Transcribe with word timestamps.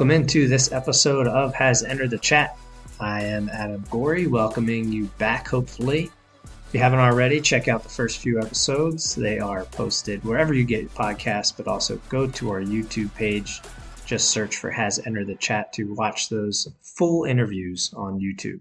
Welcome 0.00 0.12
into 0.12 0.48
this 0.48 0.72
episode 0.72 1.26
of 1.26 1.52
Has 1.52 1.82
Entered 1.82 2.08
the 2.08 2.16
Chat. 2.16 2.56
I 3.00 3.20
am 3.20 3.50
Adam 3.50 3.84
Gorey, 3.90 4.26
welcoming 4.26 4.90
you 4.90 5.10
back, 5.18 5.46
hopefully. 5.46 6.10
If 6.42 6.72
you 6.72 6.80
haven't 6.80 7.00
already, 7.00 7.38
check 7.38 7.68
out 7.68 7.82
the 7.82 7.90
first 7.90 8.16
few 8.16 8.40
episodes. 8.40 9.14
They 9.14 9.38
are 9.38 9.66
posted 9.66 10.24
wherever 10.24 10.54
you 10.54 10.64
get 10.64 10.80
your 10.80 10.88
podcasts, 10.88 11.54
but 11.54 11.68
also 11.68 12.00
go 12.08 12.26
to 12.26 12.50
our 12.50 12.62
YouTube 12.62 13.14
page. 13.14 13.60
Just 14.06 14.30
search 14.30 14.56
for 14.56 14.70
Has 14.70 14.98
Entered 15.00 15.26
the 15.26 15.34
Chat 15.34 15.70
to 15.74 15.92
watch 15.92 16.30
those 16.30 16.66
full 16.80 17.24
interviews 17.24 17.92
on 17.94 18.18
YouTube. 18.18 18.60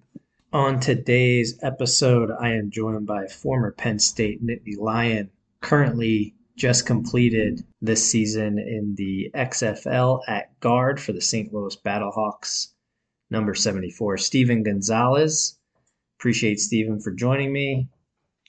On 0.52 0.77
today's 0.77 1.58
episode, 1.63 2.31
I 2.38 2.49
am 2.49 2.70
joined 2.70 3.08
by 3.08 3.27
former 3.27 3.71
Penn 3.71 3.99
State 3.99 4.45
Nittany 4.45 4.77
Lion, 4.77 5.30
currently 5.62 6.35
just 6.59 6.86
completed 6.86 7.66
this 7.81 8.05
season 8.05 8.59
in 8.59 8.94
the 8.98 9.31
XFL 9.34 10.20
at 10.27 10.59
guard 10.59 11.00
for 11.00 11.13
the 11.13 11.22
St. 11.22 11.54
Louis 11.54 11.76
Battlehawks, 11.77 12.73
number 13.31 13.55
74, 13.55 14.17
Steven 14.17 14.62
Gonzalez. 14.64 15.58
Appreciate 16.20 16.59
Steven 16.59 17.00
for 17.00 17.12
joining 17.12 17.53
me. 17.53 17.88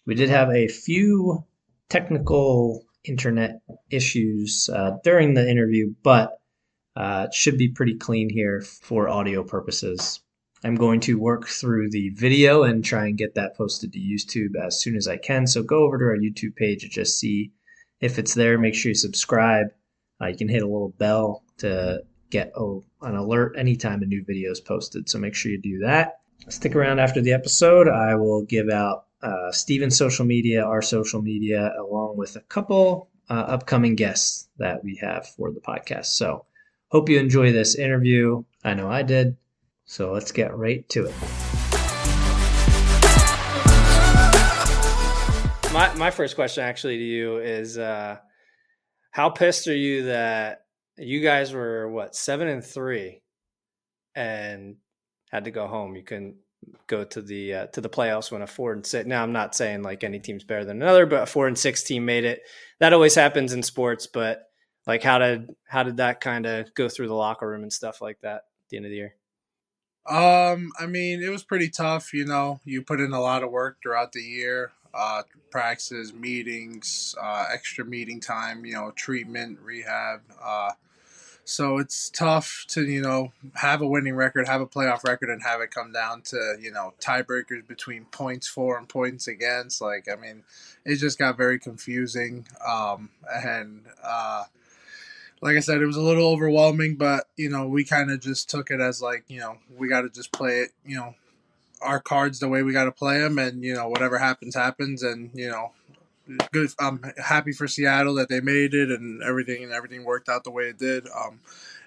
We 0.06 0.16
did 0.16 0.28
have 0.28 0.50
a 0.50 0.66
few 0.66 1.44
technical 1.88 2.84
internet 3.04 3.60
issues 3.90 4.68
uh, 4.68 4.96
during 5.04 5.34
the 5.34 5.48
interview, 5.48 5.94
but 6.02 6.40
uh, 6.96 7.26
it 7.28 7.34
should 7.34 7.58
be 7.58 7.68
pretty 7.68 7.94
clean 7.94 8.28
here 8.28 8.60
for 8.60 9.08
audio 9.08 9.44
purposes. 9.44 10.20
I'm 10.64 10.74
going 10.74 10.98
to 11.00 11.18
work 11.18 11.46
through 11.46 11.90
the 11.90 12.10
video 12.10 12.64
and 12.64 12.84
try 12.84 13.06
and 13.06 13.16
get 13.16 13.36
that 13.36 13.56
posted 13.56 13.92
to 13.92 14.00
YouTube 14.00 14.60
as 14.60 14.80
soon 14.80 14.96
as 14.96 15.06
I 15.06 15.16
can. 15.16 15.46
So 15.46 15.62
go 15.62 15.84
over 15.84 15.96
to 15.96 16.04
our 16.06 16.16
YouTube 16.16 16.56
page 16.56 16.82
and 16.82 16.92
just 16.92 17.16
see 17.16 17.52
if 18.00 18.18
it's 18.18 18.34
there, 18.34 18.58
make 18.58 18.74
sure 18.74 18.90
you 18.90 18.94
subscribe. 18.94 19.68
Uh, 20.20 20.26
you 20.26 20.36
can 20.36 20.48
hit 20.48 20.62
a 20.62 20.66
little 20.66 20.94
bell 20.98 21.42
to 21.58 22.02
get 22.30 22.52
oh, 22.56 22.84
an 23.02 23.16
alert 23.16 23.54
anytime 23.56 24.02
a 24.02 24.06
new 24.06 24.24
video 24.24 24.50
is 24.50 24.60
posted. 24.60 25.08
So 25.08 25.18
make 25.18 25.34
sure 25.34 25.50
you 25.50 25.60
do 25.60 25.78
that. 25.80 26.20
Stick 26.48 26.74
around 26.74 26.98
after 26.98 27.20
the 27.20 27.32
episode. 27.32 27.88
I 27.88 28.14
will 28.14 28.42
give 28.42 28.70
out 28.70 29.06
uh, 29.22 29.52
Steven's 29.52 29.96
social 29.96 30.24
media, 30.24 30.64
our 30.64 30.80
social 30.80 31.20
media, 31.20 31.74
along 31.78 32.16
with 32.16 32.36
a 32.36 32.40
couple 32.40 33.10
uh, 33.28 33.34
upcoming 33.34 33.94
guests 33.94 34.48
that 34.58 34.82
we 34.82 34.96
have 34.96 35.28
for 35.28 35.50
the 35.52 35.60
podcast. 35.60 36.06
So 36.06 36.46
hope 36.88 37.08
you 37.08 37.18
enjoy 37.18 37.52
this 37.52 37.74
interview. 37.74 38.44
I 38.64 38.74
know 38.74 38.90
I 38.90 39.02
did. 39.02 39.36
So 39.84 40.12
let's 40.12 40.32
get 40.32 40.56
right 40.56 40.88
to 40.90 41.06
it. 41.06 41.39
My 45.72 45.94
my 45.94 46.10
first 46.10 46.34
question 46.34 46.64
actually 46.64 46.98
to 46.98 47.04
you 47.04 47.38
is 47.38 47.78
uh, 47.78 48.16
how 49.12 49.30
pissed 49.30 49.68
are 49.68 49.76
you 49.76 50.04
that 50.04 50.64
you 50.98 51.20
guys 51.20 51.52
were 51.52 51.88
what 51.88 52.16
seven 52.16 52.48
and 52.48 52.64
three 52.64 53.22
and 54.14 54.76
had 55.30 55.44
to 55.44 55.50
go 55.50 55.68
home? 55.68 55.94
You 55.94 56.02
couldn't 56.02 56.36
go 56.88 57.04
to 57.04 57.22
the 57.22 57.54
uh, 57.54 57.66
to 57.68 57.80
the 57.80 57.88
playoffs 57.88 58.32
when 58.32 58.42
a 58.42 58.46
four 58.46 58.72
and 58.72 58.84
six 58.84 59.06
now 59.06 59.22
i'm 59.22 59.32
not 59.32 59.54
saying 59.54 59.82
like 59.82 60.04
any 60.04 60.18
team's 60.18 60.44
better 60.44 60.64
than 60.64 60.82
another 60.82 61.06
but 61.06 61.22
a 61.22 61.26
four 61.26 61.46
and 61.46 61.58
six 61.58 61.82
team 61.82 62.04
made 62.04 62.24
it. 62.24 62.42
That 62.80 62.92
always 62.92 63.14
happens 63.14 63.52
in 63.52 63.62
sports 63.62 64.06
but 64.06 64.42
like 64.86 65.02
how 65.02 65.18
did 65.18 65.54
how 65.66 65.84
did 65.84 65.98
that 65.98 66.20
kind 66.20 66.46
of 66.46 66.74
go 66.74 66.88
through 66.88 67.08
the 67.08 67.14
locker 67.14 67.48
room 67.48 67.62
and 67.62 67.72
stuff 67.72 68.02
like 68.02 68.20
that 68.22 68.34
at 68.34 68.68
the 68.70 68.76
end 68.76 68.86
of 68.86 68.90
the 68.90 68.96
year? 68.96 69.14
Um 70.08 70.72
i 70.80 70.86
mean 70.86 71.22
it 71.22 71.30
was 71.30 71.44
pretty 71.44 71.70
tough 71.70 72.12
you 72.12 72.24
know 72.26 72.60
you 72.64 72.82
put 72.82 73.00
in 73.00 73.12
a 73.12 73.20
lot 73.20 73.44
of 73.44 73.50
work 73.50 73.78
throughout 73.82 74.12
the 74.12 74.22
year 74.22 74.72
uh, 74.94 75.22
practices, 75.50 76.12
meetings, 76.12 77.14
uh, 77.20 77.46
extra 77.52 77.84
meeting 77.84 78.20
time, 78.20 78.64
you 78.64 78.74
know, 78.74 78.92
treatment, 78.92 79.58
rehab. 79.62 80.20
Uh, 80.42 80.70
so 81.44 81.78
it's 81.78 82.10
tough 82.10 82.64
to, 82.68 82.84
you 82.84 83.02
know, 83.02 83.32
have 83.54 83.82
a 83.82 83.86
winning 83.86 84.14
record, 84.14 84.46
have 84.46 84.60
a 84.60 84.66
playoff 84.66 85.02
record, 85.04 85.30
and 85.30 85.42
have 85.42 85.60
it 85.60 85.72
come 85.72 85.92
down 85.92 86.22
to, 86.22 86.56
you 86.60 86.70
know, 86.70 86.94
tiebreakers 87.00 87.66
between 87.66 88.04
points 88.04 88.46
for 88.46 88.78
and 88.78 88.88
points 88.88 89.26
against. 89.26 89.80
Like, 89.80 90.06
I 90.08 90.14
mean, 90.14 90.44
it 90.84 90.96
just 90.96 91.18
got 91.18 91.36
very 91.36 91.58
confusing. 91.58 92.46
Um, 92.64 93.10
and, 93.28 93.86
uh, 94.02 94.44
like 95.42 95.56
I 95.56 95.60
said, 95.60 95.80
it 95.80 95.86
was 95.86 95.96
a 95.96 96.02
little 96.02 96.28
overwhelming, 96.28 96.96
but 96.96 97.28
you 97.36 97.48
know, 97.48 97.66
we 97.66 97.84
kind 97.84 98.10
of 98.10 98.20
just 98.20 98.50
took 98.50 98.70
it 98.70 98.80
as 98.80 99.00
like, 99.00 99.24
you 99.28 99.40
know, 99.40 99.56
we 99.76 99.88
got 99.88 100.02
to 100.02 100.10
just 100.10 100.32
play 100.32 100.60
it, 100.60 100.70
you 100.84 100.96
know, 100.96 101.14
our 101.80 102.00
cards 102.00 102.38
the 102.38 102.48
way 102.48 102.62
we 102.62 102.72
got 102.72 102.84
to 102.84 102.92
play 102.92 103.18
them, 103.18 103.38
and 103.38 103.62
you 103.62 103.74
know 103.74 103.88
whatever 103.88 104.18
happens 104.18 104.54
happens, 104.54 105.02
and 105.02 105.30
you 105.34 105.50
know 105.50 105.72
good. 106.52 106.70
I'm 106.78 107.02
happy 107.22 107.52
for 107.52 107.66
Seattle 107.66 108.14
that 108.14 108.28
they 108.28 108.40
made 108.40 108.74
it 108.74 108.90
and 108.90 109.22
everything, 109.22 109.64
and 109.64 109.72
everything 109.72 110.04
worked 110.04 110.28
out 110.28 110.44
the 110.44 110.50
way 110.50 110.64
it 110.64 110.78
did. 110.78 111.06
Um, 111.08 111.40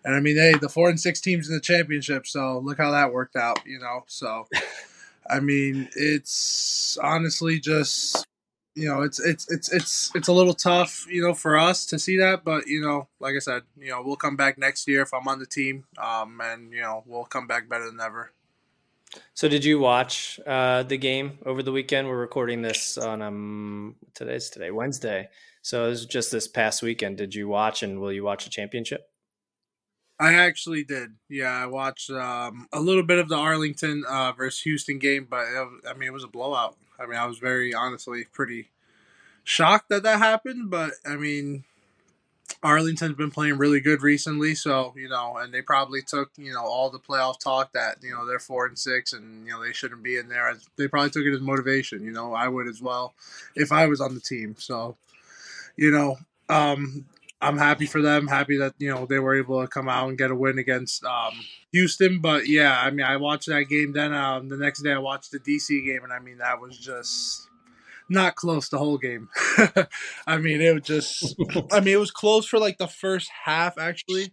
and 0.04 0.16
I 0.16 0.20
mean, 0.20 0.36
hey, 0.36 0.54
the 0.59 0.70
four 0.70 0.90
and 0.90 1.00
six 1.00 1.22
teams 1.22 1.48
in 1.48 1.56
the 1.56 1.62
championship, 1.62 2.28
so 2.28 2.59
look 2.59 2.78
how 2.78 2.92
that 2.92 3.14
worked 3.14 3.36
out, 3.36 3.59
you 3.66 3.80
know. 3.80 4.04
So, 4.08 4.48
I 5.30 5.40
mean, 5.40 5.90
it's 5.96 6.98
honestly 7.02 7.60
just 7.60 8.25
you 8.75 8.88
know, 8.88 9.02
it's 9.04 9.20
it's 9.20 9.50
it's 9.52 9.72
it's 9.72 10.12
it's 10.16 10.28
a 10.28 10.34
little 10.34 10.54
tough, 10.54 11.06
you 11.10 11.22
know, 11.22 11.34
for 11.34 11.58
us 11.58 11.86
to 11.88 12.00
see 12.00 12.18
that. 12.18 12.44
But 12.44 12.68
you 12.68 12.81
know, 12.81 13.08
like 13.20 13.36
I 13.36 13.40
said, 13.40 13.64
you 13.78 13.90
know, 13.90 14.02
we'll 14.02 14.16
come 14.16 14.36
back 14.36 14.58
next 14.58 14.88
year 14.88 15.02
if 15.02 15.14
I'm 15.14 15.28
on 15.28 15.40
the 15.40 15.46
team, 15.46 15.86
um, 15.98 16.42
and 16.44 16.74
you 16.74 16.81
know, 16.81 17.04
we'll 17.06 17.25
come 17.25 17.48
back 17.48 17.70
better 17.70 17.86
than 17.86 18.00
ever. 18.02 18.31
So, 19.34 19.47
did 19.47 19.66
you 19.66 19.79
watch 19.79 20.40
uh, 20.46 20.84
the 20.84 20.97
game 20.97 21.40
over 21.46 21.63
the 21.63 21.72
weekend? 21.72 22.07
We're 22.07 22.18
recording 22.18 22.62
this 22.62 22.97
on 22.97 23.22
um 23.22 23.96
today's 24.13 24.50
today 24.50 24.72
Wednesday, 24.72 25.29
so 25.62 25.85
it 25.85 25.90
was 25.90 26.06
just 26.06 26.31
this 26.31 26.47
past 26.47 26.81
weekend. 26.81 27.18
Did 27.18 27.35
you 27.35 27.47
watch, 27.47 27.84
and 27.84 28.00
will 28.00 28.12
you 28.12 28.24
watch 28.24 28.44
the 28.44 28.50
championship? 28.50 29.09
I 30.19 30.35
actually 30.35 30.84
did. 30.84 31.16
Yeah, 31.29 31.51
I 31.51 31.66
watched 31.66 32.09
um, 32.09 32.68
a 32.72 32.79
little 32.79 33.03
bit 33.03 33.19
of 33.19 33.29
the 33.29 33.35
Arlington 33.35 34.03
uh, 34.07 34.31
versus 34.31 34.62
Houston 34.62 35.00
game, 35.00 35.28
but 35.30 35.45
it, 35.47 35.68
I 35.90 35.94
mean, 35.94 36.07
it 36.07 36.13
was 36.13 36.24
a 36.24 36.28
blowout. 36.30 36.78
I 37.00 37.06
mean, 37.06 37.18
I 37.18 37.25
was 37.25 37.40
very 37.40 37.74
honestly 37.74 38.25
pretty 38.31 38.69
shocked 39.44 39.90
that 39.90 40.03
that 40.03 40.19
happened, 40.19 40.69
but 40.69 40.91
I 41.06 41.16
mean, 41.16 41.66
Arlington's 42.62 43.18
been 43.18 43.31
playing 43.31 43.58
really 43.58 43.81
good 43.81 44.02
recently, 44.02 44.56
so 44.56 44.94
you 44.96 45.09
know, 45.09 45.38
and 45.38 45.54
they 45.54 45.62
probably 45.62 46.02
took 46.02 46.31
you 46.38 46.54
know 46.54 46.64
all 46.64 46.90
the 46.90 47.00
playoff 47.00 47.40
talk 47.40 47.74
that 47.74 47.98
you 48.02 48.14
know 48.14 48.26
they're 48.26 48.40
four 48.40 48.66
and 48.66 48.80
six, 48.80 49.12
and 49.14 49.46
you 49.46 49.52
know 49.52 49.64
they 49.64 49.74
shouldn't 49.74 50.04
be 50.04 50.18
in 50.18 50.30
there. 50.30 50.54
They 50.78 50.88
probably 50.88 51.09
took 51.09 51.26
it 51.26 51.34
as 51.34 51.42
motivation. 51.42 52.04
You 52.04 52.12
know, 52.12 52.34
I 52.34 52.48
would 52.48 52.68
as 52.68 52.81
well 52.81 53.14
if 53.56 53.72
I 53.72 53.88
was 53.88 54.00
on 54.00 54.16
the 54.16 54.22
team. 54.22 54.56
So, 54.58 54.96
you 55.76 55.92
know, 55.92 56.18
um, 56.48 57.06
I'm 57.42 57.58
happy 57.58 57.86
for 57.86 58.02
them. 58.02 58.28
Happy 58.28 58.58
that 58.58 58.74
you 58.78 58.90
know 58.90 59.06
they 59.06 59.20
were 59.20 59.36
able 59.36 59.62
to 59.62 59.68
come 59.68 59.90
out 59.90 60.08
and 60.08 60.18
get 60.18 60.31
a 60.31 60.36
win 60.36 60.58
against 60.58 61.04
um, 61.04 61.34
Houston. 61.74 62.22
But 62.22 62.48
yeah, 62.48 62.80
I 62.80 62.92
mean, 62.92 63.06
I 63.06 63.18
watched 63.18 63.48
that 63.48 63.66
game. 63.66 63.92
Then 63.92 64.14
um, 64.14 64.48
the 64.48 64.58
next 64.58 64.81
day, 64.84 64.94
I 64.94 65.00
watched 65.00 65.31
the 65.31 65.40
DC 65.40 65.86
game, 65.86 66.04
and 66.04 66.14
I 66.14 66.20
mean, 66.20 66.38
that 66.38 66.62
was 66.62 66.78
just 66.78 67.50
not 68.13 68.35
close 68.35 68.69
the 68.69 68.78
whole 68.78 68.97
game. 68.97 69.29
I 70.28 70.38
mean, 70.38 70.62
it 70.62 70.74
was 70.74 70.84
just 70.84 71.35
I 71.72 71.79
mean, 71.79 71.96
it 71.96 72.00
was 72.00 72.12
close 72.12 72.46
for 72.46 72.59
like 72.59 72.78
the 72.78 72.88
first 72.88 73.29
half 73.46 73.78
actually. 73.78 74.31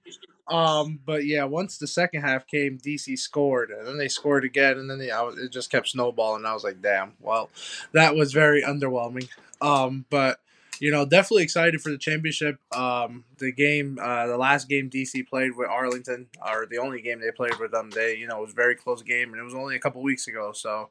Um, 0.49 0.99
but 1.05 1.25
yeah, 1.27 1.45
once 1.45 1.79
the 1.79 1.87
second 1.87 2.23
half 2.23 2.47
came, 2.47 2.79
DC 2.79 3.19
scored, 3.19 3.71
and 3.71 3.87
then 3.87 3.99
they 3.99 4.09
scored 4.09 4.45
again, 4.45 4.79
and 4.79 4.91
then 4.91 4.99
they, 4.99 5.07
was, 5.07 5.39
it 5.39 5.53
just 5.53 5.71
kept 5.71 5.89
snowballing. 5.89 6.45
I 6.45 6.55
was 6.55 6.65
like, 6.65 6.83
damn, 6.83 7.13
well, 7.21 7.51
that 7.93 8.17
was 8.17 8.33
very 8.33 8.63
underwhelming. 8.63 9.29
Um, 9.61 10.07
but 10.11 10.41
you 10.81 10.91
know, 10.91 11.05
definitely 11.05 11.45
excited 11.45 11.81
for 11.81 11.91
the 11.91 11.99
championship. 11.99 12.59
Um, 12.73 13.25
the 13.39 13.53
game, 13.53 13.99
uh, 14.03 14.27
the 14.27 14.39
last 14.39 14.69
game 14.69 14.91
DC 14.91 15.29
played 15.29 15.57
with 15.57 15.69
Arlington, 15.69 16.27
or 16.45 16.67
the 16.69 16.79
only 16.79 17.01
game 17.03 17.21
they 17.21 17.31
played 17.31 17.59
with 17.61 17.71
them, 17.71 17.91
they, 17.91 18.17
you 18.17 18.27
know, 18.27 18.39
it 18.39 18.43
was 18.43 18.53
a 18.53 18.57
very 18.57 18.75
close 18.75 19.03
game, 19.03 19.31
and 19.31 19.41
it 19.41 19.45
was 19.45 19.55
only 19.55 19.77
a 19.77 19.79
couple 19.79 20.03
weeks 20.03 20.27
ago. 20.27 20.53
So, 20.53 20.89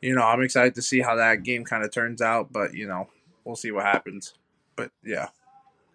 you 0.00 0.14
know, 0.14 0.22
I'm 0.22 0.42
excited 0.42 0.74
to 0.76 0.82
see 0.82 1.00
how 1.00 1.16
that 1.16 1.42
game 1.42 1.64
kind 1.64 1.84
of 1.84 1.92
turns 1.92 2.22
out, 2.22 2.52
but 2.52 2.74
you 2.74 2.86
know, 2.86 3.08
we'll 3.44 3.56
see 3.56 3.72
what 3.72 3.84
happens. 3.84 4.34
But 4.76 4.90
yeah. 5.04 5.28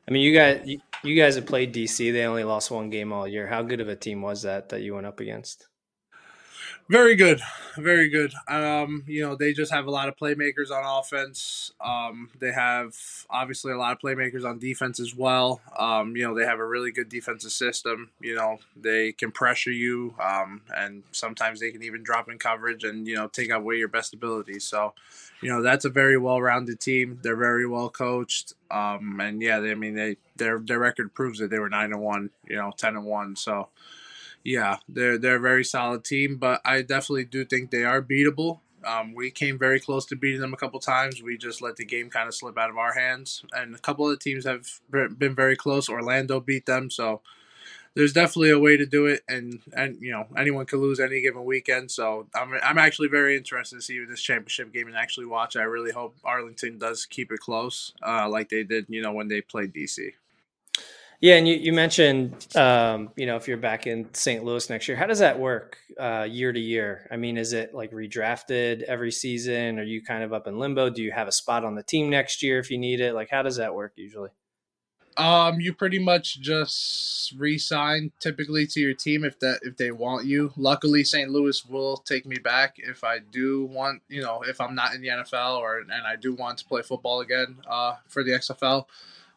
I 0.08 0.12
mean, 0.12 0.24
you 0.24 0.34
guys, 0.34 0.78
you, 1.04 1.16
guys 1.16 1.36
have 1.36 1.46
played 1.46 1.74
DC. 1.74 2.12
They 2.12 2.26
only 2.26 2.44
lost 2.44 2.70
one 2.70 2.90
game 2.90 3.14
all 3.14 3.26
year. 3.26 3.48
How 3.48 3.62
good 3.62 3.80
of 3.80 3.88
a 3.88 3.96
team 3.96 4.22
was 4.22 4.42
that 4.42 4.68
that 4.70 4.82
you 4.82 4.96
went 4.96 5.08
up 5.08 5.22
against? 5.22 5.68
Very 6.90 7.16
good, 7.16 7.42
very 7.78 8.10
good. 8.10 8.34
Um, 8.50 9.04
you 9.08 9.22
know, 9.22 9.36
they 9.38 9.54
just 9.54 9.72
have 9.72 9.88
a 9.88 9.90
lot 9.92 10.10
of 10.10 10.18
playmakers 10.18 10.70
on 10.70 10.84
offense. 10.86 11.72
Um, 11.80 12.30
they 12.40 12.52
have 12.52 12.94
obviously 13.30 13.72
a 13.72 13.78
lot 13.78 13.94
of 13.94 14.00
playmakers 14.00 14.44
on 14.48 14.60
defense 14.60 15.00
as 15.00 15.16
well. 15.16 15.62
Um, 15.80 16.16
you 16.18 16.24
know, 16.24 16.36
they 16.36 16.46
have 16.46 16.60
a 16.60 16.66
really 16.66 16.92
good 16.92 17.08
defensive 17.08 17.52
system. 17.54 18.12
You 18.20 18.36
know, 18.36 18.58
they 18.76 19.14
can 19.14 19.32
pressure 19.32 19.72
you, 19.72 20.14
um, 20.20 20.62
and 20.76 21.04
sometimes 21.14 21.62
they 21.62 21.72
can 21.72 21.84
even 21.84 22.04
drop 22.04 22.30
in 22.30 22.38
coverage 22.38 22.84
and 22.84 23.08
you 23.08 23.16
know 23.16 23.28
take 23.30 23.50
away 23.50 23.78
your 23.78 23.88
best 23.88 24.14
abilities. 24.14 24.66
So, 24.66 24.94
you 25.42 25.50
know, 25.50 25.62
that's 25.62 25.86
a 25.86 25.90
very 25.90 26.18
well-rounded 26.18 26.82
team. 26.82 27.18
They're 27.24 27.38
very 27.38 27.66
well 27.66 27.90
coached. 27.90 28.54
Um, 28.70 29.22
and 29.22 29.42
yeah, 29.42 29.62
they, 29.62 29.72
I 29.72 29.76
mean, 29.76 29.96
they 29.96 30.18
their 30.36 30.60
their 30.60 30.80
record 30.80 31.14
proves 31.14 31.40
that 31.40 31.50
They 31.50 31.60
were 31.60 31.70
nine 31.70 31.94
and 31.94 32.02
one. 32.02 32.30
You 32.46 32.58
know, 32.58 32.74
ten 32.76 32.98
and 32.98 33.06
one. 33.06 33.38
So 33.38 33.70
yeah, 34.44 34.78
they're 34.90 35.18
they're 35.18 35.38
a 35.38 35.40
very 35.40 35.64
solid 35.64 36.04
team, 36.04 36.38
but 36.38 36.62
I 36.66 36.82
definitely 36.82 37.26
do 37.26 37.46
think 37.46 37.72
they 37.72 37.84
are 37.84 38.02
beatable. 38.02 38.60
Um, 38.86 39.14
we 39.14 39.32
came 39.32 39.58
very 39.58 39.80
close 39.80 40.06
to 40.08 40.16
beating 40.18 40.42
them 40.42 40.54
a 40.54 40.58
couple 40.58 40.80
times. 40.82 41.22
We 41.22 41.38
just 41.38 41.62
let 41.62 41.78
the 41.78 41.86
game 41.86 42.10
kind 42.10 42.28
of 42.28 42.36
slip 42.36 42.58
out 42.58 42.70
of 42.70 42.78
our 42.78 42.94
hands, 42.94 43.44
and 43.54 43.74
a 43.74 43.80
couple 43.80 44.06
of 44.06 44.12
the 44.12 44.18
teams 44.18 44.46
have 44.46 44.68
been 44.92 45.36
very 45.36 45.56
close. 45.56 45.88
Orlando 45.88 46.42
beat 46.42 46.66
them, 46.66 46.90
so 46.90 47.22
there's 47.96 48.12
definitely 48.12 48.50
a 48.50 48.60
way 48.60 48.76
to 48.76 48.86
do 48.86 49.06
it, 49.06 49.22
and 49.30 49.62
and 49.72 49.98
you 50.02 50.12
know 50.12 50.26
anyone 50.36 50.66
can 50.66 50.80
lose 50.80 51.00
any 51.00 51.22
given 51.22 51.46
weekend. 51.46 51.92
So 51.92 52.28
I'm 52.36 52.54
I'm 52.62 52.78
actually 52.78 53.08
very 53.08 53.38
interested 53.38 53.78
to 53.78 53.82
see 53.82 54.04
this 54.04 54.22
championship 54.22 54.74
game 54.74 54.88
and 54.88 54.98
actually 54.98 55.28
watch. 55.28 55.56
I 55.56 55.64
really 55.64 55.92
hope 55.92 56.18
Arlington 56.24 56.80
does 56.80 57.06
keep 57.06 57.32
it 57.32 57.40
close, 57.40 57.94
uh, 58.06 58.28
like 58.28 58.50
they 58.50 58.64
did, 58.64 58.88
you 58.90 59.02
know, 59.02 59.14
when 59.14 59.30
they 59.30 59.42
played 59.42 59.74
DC. 59.74 60.14
Yeah, 61.24 61.36
and 61.36 61.48
you, 61.48 61.56
you 61.56 61.72
mentioned, 61.72 62.54
um, 62.58 63.12
you 63.16 63.26
know, 63.26 63.38
if 63.38 63.48
you're 63.48 63.56
back 63.56 63.88
in 63.88 64.14
St. 64.14 64.44
Louis 64.44 64.70
next 64.70 64.90
year, 64.90 64.98
how 64.98 65.06
does 65.06 65.20
that 65.20 65.40
work 65.40 65.78
uh, 65.98 66.28
year 66.30 66.52
to 66.52 66.60
year? 66.60 67.08
I 67.10 67.16
mean, 67.16 67.38
is 67.38 67.54
it 67.54 67.74
like 67.74 67.94
redrafted 67.94 68.82
every 68.82 69.10
season? 69.10 69.80
Are 69.80 69.84
you 69.84 70.04
kind 70.04 70.22
of 70.26 70.34
up 70.34 70.48
in 70.48 70.60
limbo? 70.60 70.90
Do 70.90 71.02
you 71.02 71.14
have 71.14 71.30
a 71.30 71.32
spot 71.32 71.64
on 71.64 71.76
the 71.76 71.82
team 71.82 72.10
next 72.10 72.44
year 72.44 72.60
if 72.60 72.70
you 72.70 72.78
need 72.78 73.00
it? 73.00 73.14
Like, 73.16 73.30
how 73.30 73.42
does 73.42 73.56
that 73.56 73.74
work 73.74 73.94
usually? 73.96 74.32
Um, 75.16 75.62
you 75.62 75.74
pretty 75.74 75.98
much 75.98 76.42
just 76.42 77.32
resign 77.38 78.12
typically 78.20 78.68
to 78.68 78.82
your 78.82 78.94
team 78.94 79.24
if 79.24 79.40
that 79.40 79.62
if 79.62 79.78
they 79.78 79.92
want 79.92 80.26
you. 80.26 80.52
Luckily, 80.58 81.06
St. 81.06 81.30
Louis 81.30 81.66
will 81.66 81.96
take 81.96 82.26
me 82.26 82.36
back 82.36 82.76
if 82.80 83.06
I 83.06 83.20
do 83.20 83.64
want, 83.68 84.02
you 84.10 84.22
know, 84.22 84.44
if 84.46 84.60
I'm 84.60 84.76
not 84.76 84.94
in 84.94 85.00
the 85.00 85.08
NFL 85.08 85.60
or 85.60 85.80
and 85.80 86.06
I 86.06 86.18
do 86.18 86.34
want 86.34 86.58
to 86.58 86.66
play 86.66 86.82
football 86.82 87.22
again 87.22 87.60
uh, 87.66 87.94
for 88.10 88.26
the 88.26 88.32
XFL 88.32 88.88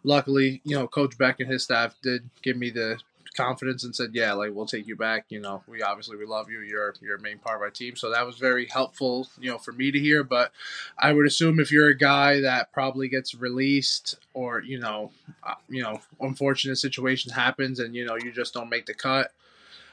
luckily, 0.07 0.63
you 0.65 0.77
know, 0.77 0.87
Coach 0.87 1.19
Becht 1.19 1.41
and 1.41 1.51
his 1.51 1.65
staff 1.65 1.95
did 2.01 2.31
give 2.43 2.57
me 2.57 2.71
the 2.71 2.99
confidence 3.37 3.85
and 3.85 3.95
said, 3.95 4.11
"Yeah, 4.15 4.33
like 4.33 4.53
we'll 4.55 4.67
take 4.67 4.87
you 4.87 4.97
back. 4.97 5.27
You 5.29 5.41
know, 5.41 5.63
we 5.67 5.83
obviously 5.83 6.17
we 6.17 6.25
love 6.25 6.49
you. 6.49 6.61
You're 6.61 6.95
you're 7.03 7.17
a 7.17 7.21
main 7.21 7.39
part 7.39 7.57
of 7.57 7.63
our 7.63 7.71
team." 7.71 7.97
So 7.97 8.11
that 8.11 8.25
was 8.25 8.37
very 8.37 8.67
helpful, 8.67 9.29
you 9.39 9.51
know, 9.51 9.59
for 9.59 9.73
me 9.73 9.91
to 9.91 9.99
hear. 9.99 10.25
But 10.25 10.53
I 10.99 11.13
would 11.13 11.27
assume 11.27 11.61
if 11.61 11.71
you're 11.71 11.89
a 11.89 11.99
guy 11.99 12.41
that 12.41 12.73
probably 12.73 13.09
gets 13.09 13.35
released 13.35 14.17
or 14.33 14.63
you 14.63 14.79
know, 14.79 15.11
uh, 15.43 15.55
you 15.69 15.83
know, 15.83 16.01
unfortunate 16.21 16.77
situations 16.77 17.35
happens 17.35 17.81
and 17.81 17.95
you 17.95 18.07
know 18.07 18.17
you 18.17 18.33
just 18.33 18.55
don't 18.55 18.71
make 18.71 18.87
the 18.87 18.95
cut. 18.95 19.33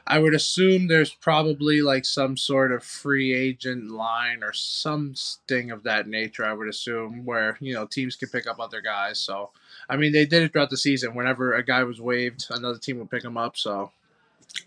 I 0.05 0.19
would 0.19 0.35
assume 0.35 0.87
there's 0.87 1.13
probably 1.13 1.81
like 1.81 2.03
some 2.03 2.35
sort 2.35 2.73
of 2.73 2.83
free 2.83 3.33
agent 3.33 3.89
line 3.89 4.43
or 4.43 4.51
something 4.51 5.71
of 5.71 5.83
that 5.83 6.07
nature. 6.07 6.45
I 6.45 6.51
would 6.53 6.67
assume 6.67 7.23
where 7.25 7.57
you 7.59 7.73
know 7.73 7.85
teams 7.85 8.15
can 8.15 8.29
pick 8.29 8.47
up 8.47 8.59
other 8.59 8.81
guys. 8.81 9.19
So 9.19 9.51
I 9.89 9.97
mean, 9.97 10.11
they 10.11 10.25
did 10.25 10.43
it 10.43 10.51
throughout 10.51 10.69
the 10.69 10.77
season. 10.77 11.15
Whenever 11.15 11.53
a 11.53 11.63
guy 11.63 11.83
was 11.83 11.99
waived, 12.01 12.47
another 12.49 12.77
team 12.77 12.99
would 12.99 13.11
pick 13.11 13.23
him 13.23 13.37
up. 13.37 13.57
So 13.57 13.91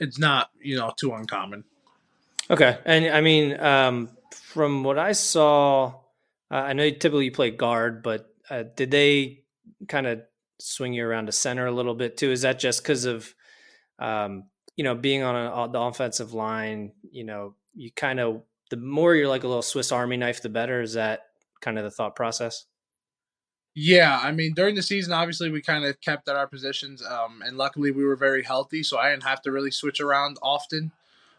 it's 0.00 0.18
not, 0.18 0.50
you 0.60 0.76
know, 0.76 0.92
too 0.96 1.12
uncommon. 1.12 1.64
Okay, 2.48 2.78
and 2.84 3.06
I 3.06 3.20
mean, 3.20 3.58
um, 3.58 4.10
from 4.30 4.84
what 4.84 4.98
I 4.98 5.12
saw, 5.12 5.94
uh, 6.50 6.54
I 6.54 6.72
know 6.74 6.84
you 6.84 6.92
typically 6.92 7.30
play 7.30 7.50
guard, 7.50 8.02
but 8.02 8.32
uh, 8.48 8.64
did 8.76 8.90
they 8.90 9.42
kind 9.88 10.06
of 10.06 10.22
swing 10.58 10.92
you 10.92 11.04
around 11.04 11.26
to 11.26 11.32
center 11.32 11.66
a 11.66 11.72
little 11.72 11.94
bit 11.94 12.16
too? 12.16 12.30
Is 12.30 12.42
that 12.42 12.58
just 12.58 12.82
because 12.82 13.04
of, 13.04 13.34
um, 13.98 14.44
you 14.76 14.84
know, 14.84 14.94
being 14.94 15.22
on 15.22 15.34
a, 15.34 15.72
the 15.72 15.80
offensive 15.80 16.34
line? 16.34 16.92
You 17.10 17.24
know, 17.24 17.54
you 17.74 17.90
kind 17.90 18.20
of 18.20 18.42
the 18.70 18.76
more 18.76 19.14
you're 19.14 19.28
like 19.28 19.44
a 19.44 19.48
little 19.48 19.62
Swiss 19.62 19.92
Army 19.92 20.16
knife, 20.16 20.42
the 20.42 20.48
better. 20.48 20.80
Is 20.80 20.94
that 20.94 21.22
kind 21.60 21.78
of 21.78 21.84
the 21.84 21.90
thought 21.90 22.16
process? 22.16 22.64
Yeah, 23.78 24.18
I 24.22 24.32
mean, 24.32 24.54
during 24.54 24.74
the 24.74 24.82
season, 24.82 25.12
obviously 25.12 25.50
we 25.50 25.60
kind 25.60 25.84
of 25.84 26.00
kept 26.00 26.30
at 26.30 26.34
our 26.34 26.46
positions, 26.46 27.04
um, 27.04 27.42
and 27.44 27.58
luckily 27.58 27.90
we 27.90 28.06
were 28.06 28.16
very 28.16 28.42
healthy, 28.42 28.82
so 28.82 28.96
I 28.96 29.10
didn't 29.10 29.24
have 29.24 29.42
to 29.42 29.52
really 29.52 29.70
switch 29.70 30.00
around 30.00 30.38
often. 30.42 30.92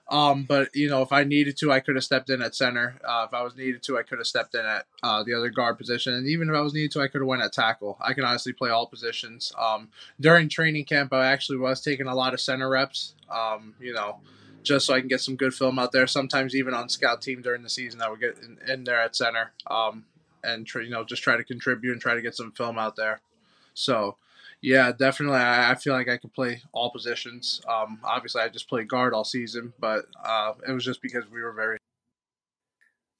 Um, 0.10 0.44
but 0.44 0.70
you 0.76 0.88
know, 0.88 1.02
if 1.02 1.12
I 1.12 1.24
needed 1.24 1.58
to, 1.58 1.72
I 1.72 1.80
could 1.80 1.96
have 1.96 2.04
stepped 2.04 2.30
in 2.30 2.44
at 2.44 2.54
center. 2.54 3.02
Uh, 3.04 3.26
if 3.28 3.34
I 3.34 3.42
was 3.42 3.56
needed 3.56 3.82
to, 3.84 3.98
I 3.98 4.04
could 4.04 4.20
have 4.20 4.28
stepped 4.28 4.54
in 4.54 4.64
at 4.68 4.86
uh, 5.02 5.24
the 5.24 5.34
other 5.34 5.50
guard 5.50 5.80
position, 5.80 6.14
and 6.14 6.28
even 6.28 6.48
if 6.48 6.56
I 6.56 6.62
was 6.62 6.76
needed 6.76 6.92
to, 6.92 7.02
I 7.02 7.08
could 7.08 7.22
have 7.22 7.28
went 7.28 7.42
at 7.42 7.54
tackle. 7.54 7.98
I 8.00 8.14
can 8.14 8.24
honestly 8.24 8.54
play 8.54 8.70
all 8.70 8.86
positions. 8.86 9.52
Um, 9.58 9.90
during 10.20 10.48
training 10.48 10.86
camp, 10.86 11.14
I 11.14 11.26
actually 11.26 11.58
was 11.58 11.82
taking 11.82 12.06
a 12.06 12.14
lot 12.14 12.36
of 12.36 12.40
center 12.40 12.70
reps. 12.70 13.16
Um, 13.32 13.74
you 13.82 13.94
know, 13.94 14.20
just 14.62 14.86
so 14.86 14.94
I 14.94 15.00
can 15.00 15.10
get 15.10 15.22
some 15.22 15.38
good 15.38 15.56
film 15.56 15.80
out 15.80 15.92
there. 15.92 16.06
Sometimes 16.06 16.56
even 16.56 16.76
on 16.76 16.88
scout 16.88 17.24
team 17.24 17.42
during 17.42 17.64
the 17.64 17.70
season, 17.70 18.00
I 18.00 18.10
would 18.10 18.20
get 18.20 18.38
in, 18.38 18.60
in 18.72 18.84
there 18.84 19.02
at 19.02 19.16
center. 19.16 19.54
Um, 19.66 20.06
and 20.44 20.66
tr- 20.66 20.82
you 20.82 20.90
know 20.90 21.04
just 21.04 21.24
try 21.24 21.38
to 21.38 21.44
contribute 21.44 21.92
and 21.92 22.02
try 22.02 22.14
to 22.16 22.22
get 22.22 22.36
some 22.36 22.52
film 22.52 22.78
out 22.78 22.96
there. 22.96 23.22
So 23.74 24.18
yeah, 24.62 24.92
definitely. 24.92 25.38
I, 25.38 25.72
I 25.72 25.76
feel 25.76 25.94
like 25.94 26.10
I 26.10 26.18
could 26.18 26.34
play 26.34 26.62
all 26.72 26.92
positions. 26.92 27.62
Um, 27.68 28.00
obviously, 28.04 28.42
I 28.42 28.50
just 28.50 28.68
played 28.68 28.88
guard 28.88 29.14
all 29.14 29.24
season, 29.24 29.74
but 29.80 30.06
uh, 30.24 30.54
it 30.68 30.72
was 30.72 30.84
just 30.84 31.02
because 31.02 31.30
we 31.30 31.42
were 31.42 31.54
very. 31.54 31.78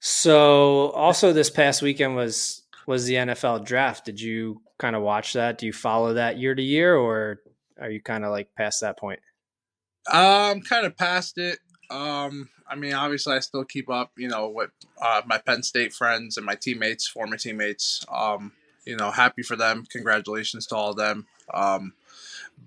So, 0.00 0.90
also 0.90 1.32
this 1.32 1.50
past 1.50 1.82
weekend 1.82 2.16
was 2.16 2.62
was 2.86 3.06
the 3.06 3.14
NFL 3.14 3.64
draft. 3.64 4.04
Did 4.04 4.20
you 4.20 4.62
kind 4.78 4.96
of 4.96 5.02
watch 5.02 5.34
that? 5.34 5.58
Do 5.58 5.66
you 5.66 5.72
follow 5.72 6.14
that 6.14 6.38
year 6.38 6.54
to 6.54 6.62
year, 6.62 6.96
or 6.96 7.40
are 7.80 7.90
you 7.90 8.00
kind 8.00 8.24
of 8.24 8.30
like 8.30 8.48
past 8.56 8.80
that 8.80 8.98
point? 8.98 9.20
Um, 10.10 10.62
kind 10.62 10.86
of 10.86 10.96
past 10.96 11.38
it. 11.38 11.58
Um, 11.90 12.48
I 12.68 12.76
mean, 12.76 12.94
obviously, 12.94 13.34
I 13.34 13.40
still 13.40 13.64
keep 13.64 13.88
up, 13.88 14.12
you 14.16 14.28
know, 14.28 14.48
with 14.48 14.70
uh, 15.00 15.22
my 15.26 15.38
Penn 15.38 15.62
State 15.62 15.92
friends 15.92 16.36
and 16.36 16.44
my 16.44 16.54
teammates, 16.54 17.08
former 17.08 17.36
teammates. 17.36 18.04
Um, 18.12 18.52
you 18.84 18.96
know, 18.96 19.10
happy 19.10 19.42
for 19.42 19.56
them. 19.56 19.84
Congratulations 19.90 20.66
to 20.66 20.76
all 20.76 20.90
of 20.90 20.96
them. 20.96 21.26
Um, 21.52 21.92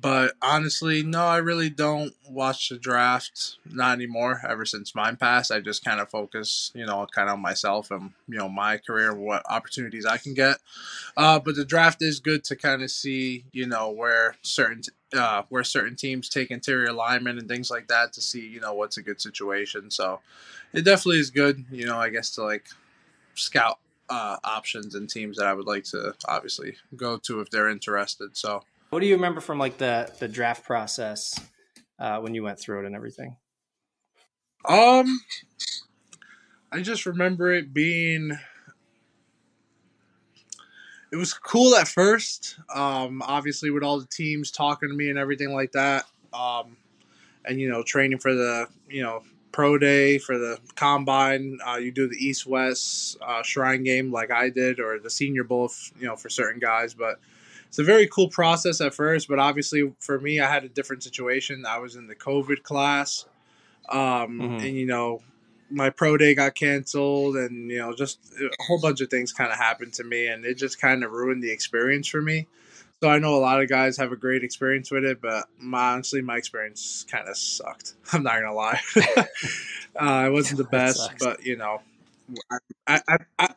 but 0.01 0.33
honestly, 0.42 1.03
no, 1.03 1.25
I 1.25 1.38
really 1.38 1.69
don't 1.69 2.13
watch 2.27 2.69
the 2.69 2.77
draft. 2.77 3.57
Not 3.69 3.94
anymore. 3.94 4.42
Ever 4.48 4.65
since 4.65 4.95
mine 4.95 5.15
passed, 5.15 5.51
I 5.51 5.59
just 5.59 5.86
kind 5.86 6.00
of 6.00 6.09
focus, 6.09 6.71
you 6.74 6.86
know, 6.86 7.06
kind 7.13 7.30
of 7.30 7.33
on 7.36 7.42
myself 7.42 7.92
and 7.92 8.12
you 8.27 8.38
know 8.38 8.50
my 8.50 8.77
career, 8.77 9.12
and 9.12 9.21
what 9.21 9.44
opportunities 9.50 10.06
I 10.06 10.18
can 10.18 10.33
get. 10.33 10.57
Uh, 11.15 11.39
but 11.39 11.56
the 11.56 11.65
draft 11.65 12.01
is 12.01 12.19
good 12.19 12.44
to 12.45 12.56
kind 12.56 12.81
of 12.81 12.89
see, 12.89 13.45
you 13.51 13.68
know, 13.68 13.92
where 13.92 14.36
certain 14.42 14.81
uh, 15.13 15.44
where 15.50 15.63
certain 15.63 15.95
teams 15.95 16.30
take 16.30 16.51
interior 16.51 16.94
linemen 16.94 17.38
and 17.38 17.48
things 17.48 17.69
like 17.69 17.88
that 17.88 18.13
to 18.13 18.21
see, 18.21 18.48
you 18.48 18.59
know, 18.59 18.74
what's 18.74 18.98
a 18.98 19.03
good 19.03 19.21
situation. 19.21 19.92
So 19.92 20.21
it 20.74 20.83
definitely 20.83 21.19
is 21.19 21.30
good, 21.30 21.65
you 21.71 21.86
know, 21.86 21.98
I 21.98 22.09
guess 22.09 22.31
to 22.36 22.44
like 22.44 22.68
scout 23.36 23.80
uh, 24.09 24.38
options 24.44 24.95
and 24.95 25.09
teams 25.09 25.38
that 25.38 25.48
I 25.48 25.53
would 25.53 25.68
like 25.68 25.83
to 25.86 26.15
obviously 26.27 26.75
go 26.95 27.18
to 27.19 27.39
if 27.39 27.50
they're 27.50 27.69
interested. 27.69 28.36
So 28.36 28.63
what 28.92 29.00
do 29.00 29.08
you 29.08 29.16
remember 29.16 29.42
from 29.42 29.58
like 29.58 29.78
the 29.78 30.12
the 30.20 30.28
draft 30.28 30.66
process 30.66 31.40
uh, 31.98 32.20
when 32.20 32.36
you 32.36 32.44
went 32.44 32.60
through 32.60 32.84
it 32.84 32.86
and 32.86 32.96
everything? 32.96 33.38
Um, 34.66 35.22
I 36.72 36.82
just 36.82 37.06
remember 37.06 37.52
it 37.54 37.74
being. 37.74 38.38
It 41.12 41.16
was 41.16 41.34
cool 41.34 41.76
at 41.76 41.88
first. 41.88 42.58
Um, 42.74 43.22
obviously, 43.25 43.70
with 43.72 43.84
all 43.84 44.00
the 44.00 44.08
teams 44.08 44.51
talking 44.51 44.89
to 44.89 44.96
me 44.96 45.10
and 45.10 45.18
everything 45.18 45.54
like 45.54 45.72
that. 45.72 46.06
Um, 46.34 46.77
and 47.46 47.60
you 47.60 47.70
know, 47.70 47.84
training 47.84 48.20
for 48.20 48.34
the 48.34 48.68
you 48.89 49.01
know 49.01 49.24
pro 49.54 49.77
day 49.77 50.18
for 50.18 50.38
the 50.38 50.58
combine. 50.75 51.60
Uh, 51.65 51.77
you 51.77 51.92
do 51.92 52.10
the 52.10 52.18
East 52.18 52.46
West 52.46 53.18
uh, 53.25 53.42
Shrine 53.42 53.84
game 53.84 54.12
like 54.12 54.32
I 54.32 54.50
did, 54.50 54.82
or 54.82 55.00
the 55.00 55.10
Senior 55.10 55.46
Bowl, 55.46 55.72
you 55.98 56.08
know, 56.08 56.18
for 56.18 56.30
certain 56.30 56.60
guys. 56.60 56.94
But 56.94 57.20
it's 57.72 57.80
a 57.80 57.86
very 57.86 58.06
cool 58.06 58.28
process 58.28 58.82
at 58.82 58.94
first, 58.94 59.30
but 59.30 59.40
obviously 59.40 59.94
for 60.01 60.20
me, 60.20 60.42
I 60.42 60.51
had 60.51 60.66
a 60.66 60.68
different 60.68 61.04
situation. 61.04 61.63
I 61.66 61.78
was 61.80 61.96
in 61.96 62.06
the 62.06 62.16
COVID 62.16 62.63
class, 62.63 63.24
um, 63.88 63.98
mm-hmm. 63.98 64.56
and 64.56 64.75
you 64.75 64.86
know, 64.86 65.22
my 65.70 65.90
pro 65.90 66.18
day 66.18 66.36
got 66.36 66.54
canceled, 66.54 67.38
and 67.38 67.72
you 67.72 67.78
know, 67.78 67.96
just 67.96 68.20
a 68.38 68.63
whole 68.63 68.82
bunch 68.82 69.00
of 69.00 69.10
things 69.10 69.32
kind 69.32 69.54
of 69.54 69.58
happened 69.58 69.94
to 69.94 70.04
me, 70.04 70.28
and 70.28 70.44
it 70.44 70.56
just 70.56 70.82
kind 70.82 71.01
of 71.01 71.13
ruined 71.13 71.42
the 71.42 71.50
experience 71.50 72.10
for 72.10 72.22
me. 72.22 72.46
So 73.01 73.10
I 73.10 73.20
know 73.20 73.36
a 73.36 73.40
lot 73.40 73.62
of 73.62 73.70
guys 73.70 73.96
have 74.00 74.12
a 74.12 74.18
great 74.18 74.44
experience 74.44 74.92
with 74.92 75.06
it, 75.06 75.22
but 75.22 75.46
my, 75.58 75.94
honestly, 75.94 76.22
my 76.22 76.36
experience 76.36 77.06
kind 77.10 77.30
of 77.30 77.38
sucked. 77.38 77.94
I'm 78.12 78.24
not 78.24 78.34
gonna 78.34 78.54
lie, 78.54 78.82
uh, 79.96 80.25
it 80.28 80.34
wasn't 80.34 80.58
the 80.58 80.63
best, 80.70 81.10
but 81.22 81.46
you 81.46 81.56
know, 81.56 81.80
I, 82.86 83.00
I, 83.08 83.18
I, 83.40 83.54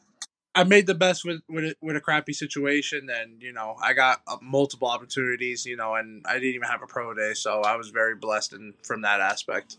I 0.54 0.64
made 0.64 0.87
the 0.87 0.94
best 0.94 1.25
with 1.25 1.40
with 1.49 1.64
a, 1.64 1.75
with 1.80 1.96
a 1.96 2.00
crappy 2.00 2.32
situation, 2.32 3.08
and 3.11 3.42
you 3.42 3.52
know 3.52 3.76
I 3.82 3.92
got 3.92 4.23
uh, 4.26 4.37
multiple 4.40 4.88
opportunities, 4.88 5.66
you 5.66 5.76
know, 5.76 5.94
and 5.94 6.25
I 6.26 6.34
didn't 6.34 6.54
even 6.54 6.68
have 6.68 6.82
a 6.82 6.87
pro 6.87 7.12
day, 7.14 7.34
so 7.34 7.62
I 7.62 7.76
was 7.76 7.90
very 7.90 8.14
blessed 8.14 8.52
in, 8.52 8.75
from 8.82 9.02
that 9.02 9.20
aspect. 9.20 9.76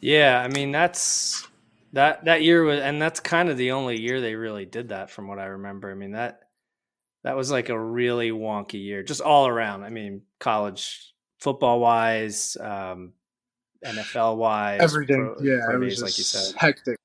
Yeah, 0.00 0.40
I 0.40 0.48
mean 0.48 0.72
that's 0.72 1.46
that 1.94 2.24
that 2.26 2.42
year 2.42 2.62
was, 2.62 2.80
and 2.80 3.02
that's 3.02 3.20
kind 3.20 3.48
of 3.48 3.56
the 3.56 3.72
only 3.72 4.00
year 4.00 4.20
they 4.20 4.34
really 4.34 4.66
did 4.66 4.90
that, 4.90 5.10
from 5.10 5.26
what 5.26 5.38
I 5.38 5.46
remember. 5.46 5.90
I 5.90 5.94
mean 5.94 6.12
that 6.12 6.42
that 7.24 7.36
was 7.36 7.50
like 7.50 7.68
a 7.68 7.78
really 7.78 8.30
wonky 8.30 8.84
year, 8.84 9.02
just 9.02 9.20
all 9.20 9.48
around. 9.48 9.82
I 9.82 9.90
mean, 9.90 10.22
college 10.38 11.12
football 11.40 11.80
wise, 11.80 12.56
um, 12.60 13.14
NFL 13.84 14.36
wise, 14.36 14.80
everything. 14.80 15.34
Pro, 15.36 15.44
yeah, 15.44 15.64
pro 15.64 15.74
it 15.74 15.84
was 15.84 16.02
like 16.02 16.18
you 16.18 16.24
said, 16.24 16.54
hectic. 16.56 16.98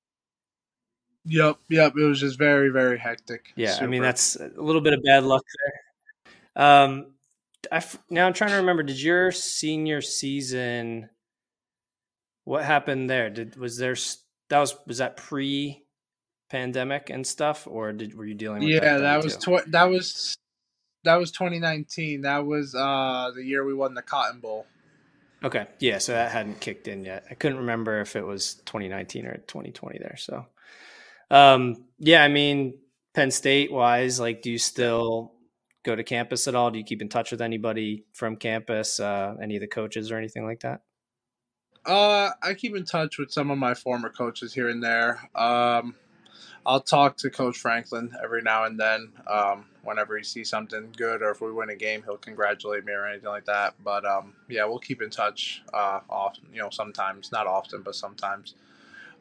Yep, 1.26 1.58
yep. 1.70 1.94
It 1.96 2.04
was 2.04 2.20
just 2.20 2.38
very, 2.38 2.70
very 2.70 2.98
hectic. 2.98 3.54
Yeah, 3.56 3.74
Super. 3.74 3.86
I 3.86 3.88
mean 3.88 4.02
that's 4.02 4.36
a 4.36 4.52
little 4.58 4.82
bit 4.82 4.94
of 4.94 5.04
bad 5.04 5.24
luck 5.24 5.44
there. 6.56 6.64
Um, 6.66 7.08
I 7.72 7.84
now 8.10 8.28
I'm 8.28 8.34
trying 8.34 8.52
to 8.52 8.58
remember. 8.58 8.84
Did 8.84 9.02
your 9.02 9.32
senior 9.32 10.02
season? 10.02 11.10
What 12.44 12.64
happened 12.64 13.10
there? 13.10 13.30
Did 13.30 13.56
was 13.56 13.78
there 13.78 13.96
that 14.50 14.60
was 14.60 14.76
was 14.88 14.98
that 14.98 15.18
pre 15.18 15.84
pandemic 16.50 17.10
and 17.10 17.26
stuff, 17.26 17.68
or 17.68 17.94
did 17.94 18.16
were 18.16 18.26
you 18.26 18.34
dealing? 18.34 18.64
with 18.64 18.70
Yeah, 18.70 18.80
that, 18.80 19.00
that 19.00 19.24
was 19.24 19.38
tw- 19.38 19.72
that 19.72 19.86
was 19.86 20.36
that 21.04 21.16
was 21.16 21.32
2019. 21.32 22.22
That 22.22 22.46
was 22.46 22.76
uh 22.76 23.32
the 23.36 23.44
year 23.44 23.64
we 23.64 23.74
won 23.74 23.94
the 23.94 24.02
Cotton 24.02 24.40
Bowl. 24.40 24.66
Okay, 25.44 25.66
yeah, 25.80 25.98
so 25.98 26.12
that 26.12 26.32
hadn't 26.32 26.60
kicked 26.60 26.88
in 26.88 27.04
yet. 27.04 27.26
I 27.32 27.34
couldn't 27.34 27.58
remember 27.58 28.00
if 28.00 28.16
it 28.16 28.26
was 28.26 28.56
2019 28.66 29.26
or 29.26 29.38
2020 29.48 29.98
there. 29.98 30.16
So, 30.18 30.46
um, 31.32 31.86
yeah, 31.98 32.24
I 32.24 32.28
mean, 32.28 32.78
Penn 33.14 33.32
State 33.32 33.72
wise, 33.72 34.20
like, 34.20 34.42
do 34.42 34.52
you 34.52 34.58
still 34.58 35.34
go 35.84 35.96
to 35.96 36.04
campus 36.04 36.48
at 36.48 36.56
all? 36.56 36.72
Do 36.72 36.78
you 36.78 36.84
keep 36.84 37.02
in 37.02 37.10
touch 37.10 37.32
with 37.32 37.42
anybody 37.42 38.06
from 38.14 38.36
campus, 38.36 39.00
uh, 39.00 39.36
any 39.42 39.56
of 39.56 39.62
the 39.62 39.68
coaches 39.68 40.12
or 40.12 40.18
anything 40.18 40.46
like 40.46 40.60
that? 40.60 40.82
Uh, 41.86 42.30
I 42.44 42.54
keep 42.54 42.76
in 42.76 42.86
touch 42.86 43.18
with 43.18 43.32
some 43.32 43.50
of 43.50 43.58
my 43.58 43.74
former 43.74 44.10
coaches 44.10 44.54
here 44.54 44.70
and 44.70 44.84
there. 44.84 45.30
Um, 45.34 45.96
I'll 46.66 46.82
talk 46.82 47.18
to 47.18 47.30
Coach 47.30 47.58
Franklin 47.58 48.12
every 48.24 48.44
now 48.44 48.66
and 48.66 48.80
then. 48.80 49.14
Um, 49.26 49.66
whenever 49.84 50.16
he 50.16 50.24
sees 50.24 50.50
something 50.50 50.94
good 50.96 51.24
or 51.24 51.32
if 51.32 51.42
we 51.42 51.52
win 51.52 51.70
a 51.70 51.76
game, 51.76 52.04
he'll 52.04 52.18
congratulate 52.18 52.86
me 52.86 52.94
or 52.94 53.08
anything 53.08 53.30
like 53.30 53.46
that. 53.46 53.74
But 53.84 54.06
um, 54.06 54.34
yeah, 54.48 54.66
we'll 54.66 54.80
keep 54.80 55.02
in 55.02 55.10
touch. 55.10 55.64
Uh, 55.74 56.02
often, 56.08 56.46
you 56.54 56.60
know, 56.60 56.70
sometimes 56.70 57.32
not 57.32 57.48
often, 57.48 57.82
but 57.82 57.96
sometimes. 57.96 58.54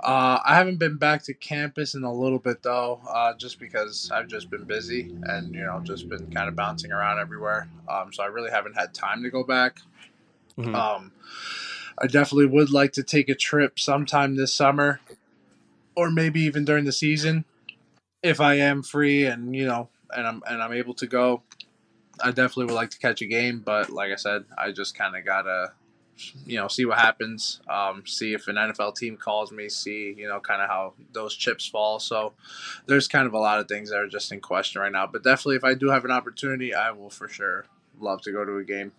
Uh, 0.03 0.41
I 0.45 0.55
haven't 0.55 0.79
been 0.79 0.97
back 0.97 1.23
to 1.25 1.35
campus 1.35 1.95
in 1.95 2.05
a 2.05 2.13
little 2.13 2.39
bit 2.39 2.63
though, 2.63 3.01
uh, 3.07 3.35
just 3.35 3.59
because 3.59 4.11
I've 4.13 4.29
just 4.29 4.49
been 4.49 4.65
busy 4.65 5.15
and 5.25 5.55
you 5.55 5.61
know 5.61 5.81
just 5.85 6.09
been 6.09 6.31
kind 6.31 6.49
of 6.49 6.57
bouncing 6.57 6.91
around 6.91 7.19
everywhere. 7.19 7.69
Um, 7.89 8.13
so 8.13 8.23
I 8.23 8.27
really 8.27 8.51
haven't 8.51 8.77
had 8.77 8.95
time 8.95 9.23
to 9.23 9.31
go 9.31 9.45
back. 9.45 9.81
Mm-hmm. 10.57 10.75
Um, 10.75 11.13
I 11.99 12.07
definitely 12.07 12.47
would 12.47 12.71
like 12.71 12.93
to 12.93 13.03
take 13.03 13.29
a 13.29 13.35
trip 13.35 13.79
sometime 13.79 14.37
this 14.37 14.55
summer, 14.55 15.01
or 15.95 16.11
maybe 16.11 16.41
even 16.41 16.65
during 16.65 16.87
the 16.87 16.93
season, 16.93 17.45
if 18.23 18.41
I 18.41 18.55
am 18.55 18.83
free 18.83 19.27
and 19.27 19.55
you 19.55 19.67
know 19.67 19.91
and 20.17 20.27
I'm 20.27 20.43
and 20.49 20.63
I'm 20.63 20.73
able 20.73 20.95
to 20.95 21.07
go. 21.07 21.43
I 22.23 22.29
definitely 22.29 22.67
would 22.67 22.75
like 22.75 22.91
to 22.91 22.99
catch 22.99 23.23
a 23.23 23.27
game, 23.27 23.61
but 23.65 23.91
like 23.91 24.13
I 24.13 24.17
said, 24.17 24.45
I 24.57 24.73
just 24.73 24.95
kind 24.95 25.17
of 25.17 25.25
gotta 25.25 25.73
you 26.47 26.57
know 26.57 26.69
see 26.69 26.85
what 26.85 26.99
happens 26.99 27.61
um, 27.69 28.03
see 28.07 28.33
if 28.33 28.49
an 28.49 28.57
nfl 28.57 28.95
team 28.95 29.17
calls 29.17 29.53
me 29.53 29.69
see 29.69 30.15
you 30.17 30.29
know 30.29 30.41
kind 30.41 30.63
of 30.63 30.69
how 30.69 30.93
those 31.13 31.35
chips 31.35 31.67
fall 31.67 31.99
so 31.99 32.33
there's 32.87 33.09
kind 33.09 33.27
of 33.27 33.33
a 33.33 33.39
lot 33.39 33.59
of 33.59 33.69
things 33.69 33.91
that 33.91 33.99
are 33.99 34.09
just 34.09 34.33
in 34.33 34.41
question 34.41 34.81
right 34.81 34.93
now 34.93 35.07
but 35.07 35.23
definitely 35.23 35.57
if 35.57 35.65
i 35.65 35.75
do 35.75 35.89
have 35.89 36.05
an 36.05 36.11
opportunity 36.11 36.75
i 36.75 36.91
will 36.91 37.11
for 37.11 37.29
sure 37.29 37.65
love 38.01 38.21
to 38.21 38.33
go 38.33 38.45
to 38.45 38.57
a 38.57 38.65
game 38.65 38.93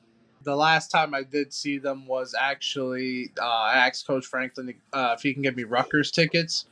the 0.44 0.56
last 0.56 0.90
time 0.90 1.14
I 1.14 1.22
did 1.22 1.54
see 1.54 1.78
them 1.78 2.08
was 2.08 2.34
actually 2.38 3.32
uh, 3.40 3.46
I 3.46 3.88
asked 3.88 4.08
Coach 4.08 4.26
Franklin 4.26 4.74
uh, 4.92 5.14
if 5.16 5.22
he 5.22 5.34
can 5.34 5.44
get 5.44 5.56
me 5.56 5.66
Rutgers 5.66 6.10
tickets 6.10 6.66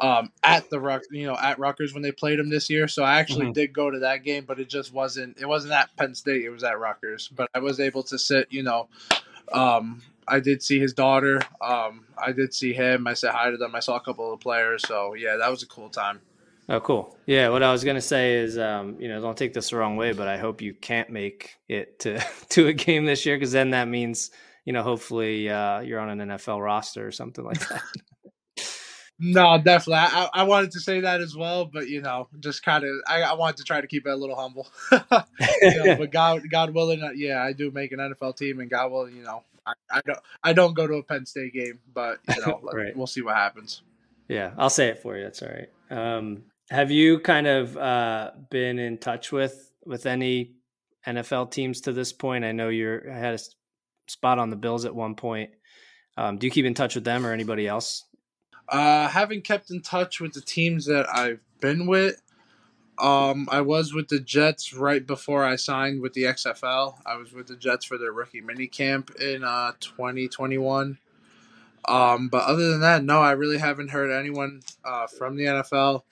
um, 0.00 0.32
at 0.42 0.70
the 0.70 0.80
Ruck, 0.80 1.02
you 1.10 1.26
know, 1.26 1.36
at 1.36 1.58
Rutgers 1.58 1.92
when 1.92 2.02
they 2.02 2.12
played 2.12 2.38
them 2.38 2.48
this 2.48 2.70
year. 2.70 2.88
So 2.88 3.02
I 3.02 3.18
actually 3.18 3.46
mm-hmm. 3.46 3.52
did 3.52 3.72
go 3.72 3.90
to 3.90 4.00
that 4.00 4.24
game, 4.24 4.44
but 4.46 4.58
it 4.58 4.68
just 4.68 4.92
wasn't. 4.92 5.38
It 5.38 5.46
wasn't 5.46 5.74
at 5.74 5.94
Penn 5.96 6.14
State. 6.14 6.44
It 6.44 6.50
was 6.50 6.64
at 6.64 6.78
Rutgers. 6.78 7.28
But 7.28 7.50
I 7.54 7.58
was 7.58 7.80
able 7.80 8.02
to 8.04 8.18
sit. 8.18 8.48
You 8.50 8.62
know, 8.62 8.88
um, 9.52 10.02
I 10.26 10.40
did 10.40 10.62
see 10.62 10.78
his 10.78 10.92
daughter. 10.92 11.40
Um, 11.60 12.06
I 12.16 12.32
did 12.32 12.54
see 12.54 12.72
him. 12.72 13.06
I 13.06 13.14
said 13.14 13.32
hi 13.32 13.50
to 13.50 13.56
them. 13.56 13.74
I 13.74 13.80
saw 13.80 13.96
a 13.96 14.00
couple 14.00 14.32
of 14.32 14.40
players. 14.40 14.86
So 14.86 15.14
yeah, 15.14 15.36
that 15.36 15.50
was 15.50 15.62
a 15.62 15.66
cool 15.66 15.88
time. 15.88 16.20
Oh, 16.68 16.78
cool. 16.78 17.16
Yeah, 17.26 17.48
what 17.48 17.64
I 17.64 17.72
was 17.72 17.82
gonna 17.82 18.00
say 18.00 18.34
is, 18.34 18.56
um, 18.56 18.96
you 19.00 19.08
know, 19.08 19.20
don't 19.20 19.36
take 19.36 19.52
this 19.52 19.70
the 19.70 19.76
wrong 19.76 19.96
way, 19.96 20.12
but 20.12 20.28
I 20.28 20.38
hope 20.38 20.62
you 20.62 20.72
can't 20.72 21.10
make 21.10 21.56
it 21.68 21.98
to 22.00 22.24
to 22.50 22.68
a 22.68 22.72
game 22.72 23.04
this 23.06 23.26
year 23.26 23.36
because 23.36 23.52
then 23.52 23.70
that 23.70 23.88
means, 23.88 24.30
you 24.64 24.72
know, 24.72 24.82
hopefully 24.82 25.48
uh, 25.50 25.80
you're 25.80 25.98
on 25.98 26.20
an 26.20 26.28
NFL 26.28 26.62
roster 26.62 27.06
or 27.06 27.10
something 27.10 27.44
like 27.44 27.58
that. 27.68 27.82
No, 29.20 29.58
definitely. 29.58 29.94
I, 29.96 30.28
I 30.32 30.42
wanted 30.44 30.70
to 30.72 30.80
say 30.80 31.00
that 31.00 31.20
as 31.20 31.36
well, 31.36 31.66
but 31.66 31.88
you 31.88 32.00
know, 32.00 32.28
just 32.40 32.64
kind 32.64 32.84
of, 32.84 32.90
I, 33.06 33.22
I 33.22 33.34
wanted 33.34 33.58
to 33.58 33.64
try 33.64 33.80
to 33.80 33.86
keep 33.86 34.06
it 34.06 34.10
a 34.10 34.16
little 34.16 34.34
humble. 34.34 34.66
you 34.90 35.84
know, 35.84 35.96
but 35.96 36.10
God, 36.10 36.42
God 36.50 36.74
willing, 36.74 37.02
uh, 37.02 37.10
yeah, 37.14 37.42
I 37.42 37.52
do 37.52 37.70
make 37.70 37.92
an 37.92 37.98
NFL 37.98 38.36
team, 38.36 38.60
and 38.60 38.70
God 38.70 38.90
willing, 38.90 39.16
you 39.16 39.22
know, 39.22 39.42
I, 39.66 39.72
I 39.92 40.00
don't, 40.06 40.18
I 40.42 40.52
don't 40.54 40.74
go 40.74 40.86
to 40.86 40.94
a 40.94 41.02
Penn 41.02 41.26
State 41.26 41.52
game, 41.52 41.78
but 41.92 42.18
you 42.34 42.46
know, 42.46 42.60
right. 42.72 42.96
we'll 42.96 43.06
see 43.06 43.20
what 43.20 43.36
happens. 43.36 43.82
Yeah, 44.28 44.52
I'll 44.56 44.70
say 44.70 44.88
it 44.88 45.02
for 45.02 45.16
you. 45.16 45.24
That's 45.24 45.42
all 45.42 45.50
right. 45.50 45.68
Um, 45.90 46.44
have 46.70 46.90
you 46.90 47.20
kind 47.20 47.46
of 47.46 47.76
uh, 47.76 48.30
been 48.48 48.78
in 48.78 48.96
touch 48.98 49.32
with 49.32 49.70
with 49.84 50.06
any 50.06 50.54
NFL 51.06 51.50
teams 51.50 51.82
to 51.82 51.92
this 51.92 52.12
point? 52.12 52.44
I 52.44 52.52
know 52.52 52.68
you're 52.68 53.10
I 53.10 53.18
had 53.18 53.34
a 53.34 53.38
spot 54.08 54.38
on 54.38 54.48
the 54.48 54.56
Bills 54.56 54.84
at 54.84 54.94
one 54.94 55.14
point. 55.14 55.50
Um, 56.16 56.38
do 56.38 56.46
you 56.46 56.50
keep 56.50 56.64
in 56.64 56.74
touch 56.74 56.94
with 56.94 57.04
them 57.04 57.26
or 57.26 57.32
anybody 57.32 57.66
else? 57.66 58.04
Uh, 58.70 59.08
haven't 59.08 59.42
kept 59.42 59.70
in 59.70 59.82
touch 59.82 60.20
with 60.20 60.32
the 60.32 60.40
teams 60.40 60.86
that 60.86 61.06
I've 61.12 61.40
been 61.60 61.86
with. 61.86 62.22
Um, 62.98 63.48
I 63.50 63.62
was 63.62 63.94
with 63.94 64.08
the 64.08 64.20
Jets 64.20 64.74
right 64.74 65.04
before 65.04 65.44
I 65.44 65.56
signed 65.56 66.02
with 66.02 66.12
the 66.12 66.24
XFL. 66.24 67.00
I 67.04 67.16
was 67.16 67.32
with 67.32 67.46
the 67.46 67.56
Jets 67.56 67.84
for 67.84 67.98
their 67.98 68.12
rookie 68.12 68.42
mini 68.42 68.66
camp 68.66 69.10
in 69.18 69.42
uh, 69.42 69.72
2021. 69.80 70.98
Um, 71.88 72.28
but 72.28 72.44
other 72.44 72.70
than 72.70 72.80
that, 72.80 73.02
no, 73.02 73.20
I 73.20 73.32
really 73.32 73.58
haven't 73.58 73.88
heard 73.88 74.10
anyone 74.10 74.62
uh, 74.84 75.06
from 75.06 75.36
the 75.36 75.44
NFL. 75.44 76.02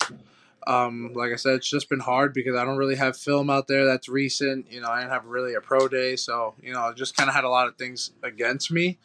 Um, 0.66 1.12
like 1.14 1.32
I 1.32 1.36
said, 1.36 1.54
it's 1.54 1.68
just 1.68 1.88
been 1.88 2.00
hard 2.00 2.32
because 2.34 2.56
I 2.56 2.64
don't 2.64 2.76
really 2.76 2.96
have 2.96 3.16
film 3.16 3.50
out 3.50 3.68
there 3.68 3.84
that's 3.84 4.08
recent. 4.08 4.72
You 4.72 4.80
know, 4.80 4.88
I 4.88 5.00
didn't 5.00 5.12
have 5.12 5.26
really 5.26 5.54
a 5.54 5.60
pro 5.60 5.88
day, 5.88 6.16
so 6.16 6.54
you 6.62 6.72
know, 6.72 6.80
I 6.80 6.92
just 6.92 7.16
kind 7.16 7.28
of 7.28 7.34
had 7.34 7.44
a 7.44 7.48
lot 7.48 7.68
of 7.68 7.76
things 7.76 8.10
against 8.22 8.70
me. 8.70 8.98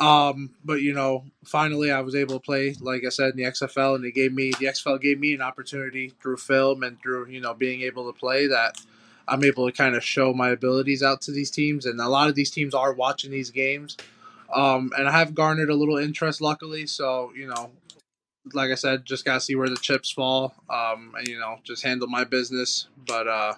Um, 0.00 0.50
but 0.64 0.80
you 0.80 0.92
know, 0.92 1.24
finally, 1.44 1.90
I 1.90 2.00
was 2.00 2.14
able 2.14 2.34
to 2.34 2.40
play, 2.40 2.74
like 2.80 3.04
I 3.04 3.10
said, 3.10 3.30
in 3.30 3.36
the 3.36 3.44
XFL, 3.44 3.94
and 3.94 4.04
they 4.04 4.10
gave 4.10 4.32
me 4.32 4.50
the 4.58 4.66
XFL 4.66 5.00
gave 5.00 5.20
me 5.20 5.34
an 5.34 5.42
opportunity 5.42 6.12
through 6.20 6.38
film 6.38 6.82
and 6.82 7.00
through 7.00 7.28
you 7.28 7.40
know 7.40 7.54
being 7.54 7.82
able 7.82 8.12
to 8.12 8.18
play 8.18 8.46
that 8.48 8.76
I'm 9.28 9.44
able 9.44 9.66
to 9.66 9.72
kind 9.72 9.94
of 9.94 10.04
show 10.04 10.34
my 10.34 10.50
abilities 10.50 11.02
out 11.02 11.20
to 11.22 11.32
these 11.32 11.50
teams, 11.50 11.86
and 11.86 12.00
a 12.00 12.08
lot 12.08 12.28
of 12.28 12.34
these 12.34 12.50
teams 12.50 12.74
are 12.74 12.92
watching 12.92 13.30
these 13.30 13.50
games. 13.50 13.96
Um, 14.52 14.92
and 14.96 15.08
I 15.08 15.12
have 15.12 15.34
garnered 15.34 15.70
a 15.70 15.74
little 15.74 15.96
interest, 15.96 16.40
luckily. 16.40 16.86
So 16.86 17.32
you 17.36 17.46
know, 17.46 17.70
like 18.52 18.70
I 18.70 18.74
said, 18.74 19.04
just 19.04 19.24
gotta 19.24 19.40
see 19.40 19.54
where 19.54 19.68
the 19.68 19.76
chips 19.76 20.10
fall. 20.10 20.54
Um, 20.68 21.14
and 21.16 21.28
you 21.28 21.38
know, 21.38 21.58
just 21.62 21.84
handle 21.84 22.08
my 22.08 22.24
business. 22.24 22.88
But 23.06 23.28
uh, 23.28 23.54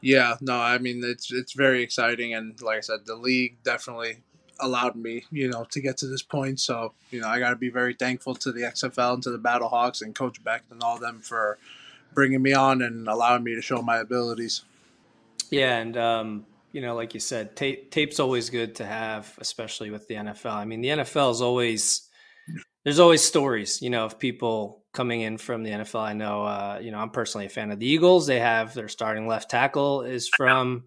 yeah, 0.00 0.36
no, 0.40 0.56
I 0.56 0.78
mean 0.78 1.02
it's 1.04 1.32
it's 1.32 1.52
very 1.52 1.82
exciting, 1.82 2.32
and 2.32 2.60
like 2.62 2.78
I 2.78 2.80
said, 2.80 3.06
the 3.06 3.16
league 3.16 3.56
definitely 3.64 4.22
allowed 4.60 4.96
me, 4.96 5.24
you 5.30 5.48
know, 5.48 5.64
to 5.70 5.80
get 5.80 5.96
to 5.98 6.06
this 6.06 6.22
point. 6.22 6.60
So 6.60 6.92
you 7.10 7.20
know, 7.20 7.28
I 7.28 7.38
got 7.38 7.50
to 7.50 7.56
be 7.56 7.70
very 7.70 7.94
thankful 7.94 8.34
to 8.36 8.52
the 8.52 8.62
XFL 8.62 9.14
and 9.14 9.22
to 9.24 9.30
the 9.30 9.38
Battlehawks 9.38 10.02
and 10.02 10.14
Coach 10.14 10.42
Becht 10.42 10.70
and 10.70 10.82
all 10.82 10.98
them 10.98 11.20
for 11.20 11.58
bringing 12.14 12.42
me 12.42 12.52
on 12.52 12.82
and 12.82 13.08
allowing 13.08 13.44
me 13.44 13.54
to 13.54 13.62
show 13.62 13.82
my 13.82 13.98
abilities. 13.98 14.62
Yeah, 15.50 15.76
and 15.78 15.96
um, 15.96 16.46
you 16.72 16.80
know, 16.80 16.94
like 16.94 17.14
you 17.14 17.20
said, 17.20 17.56
tape 17.56 17.90
tape's 17.90 18.18
always 18.18 18.50
good 18.50 18.76
to 18.76 18.84
have, 18.84 19.32
especially 19.38 19.90
with 19.90 20.08
the 20.08 20.14
NFL. 20.14 20.52
I 20.52 20.64
mean, 20.64 20.80
the 20.80 20.88
NFL 20.88 21.32
is 21.32 21.40
always 21.40 22.08
there's 22.84 22.98
always 22.98 23.22
stories, 23.22 23.80
you 23.80 23.90
know, 23.90 24.04
of 24.04 24.18
people 24.18 24.82
coming 24.92 25.22
in 25.22 25.38
from 25.38 25.62
the 25.62 25.70
NFL. 25.70 26.00
I 26.00 26.12
know, 26.12 26.44
uh, 26.44 26.78
you 26.80 26.90
know, 26.90 26.98
I'm 26.98 27.10
personally 27.10 27.46
a 27.46 27.50
fan 27.50 27.70
of 27.70 27.78
the 27.78 27.86
Eagles. 27.86 28.26
They 28.26 28.40
have 28.40 28.74
their 28.74 28.88
starting 28.88 29.26
left 29.26 29.50
tackle 29.50 30.02
is 30.02 30.28
from 30.28 30.84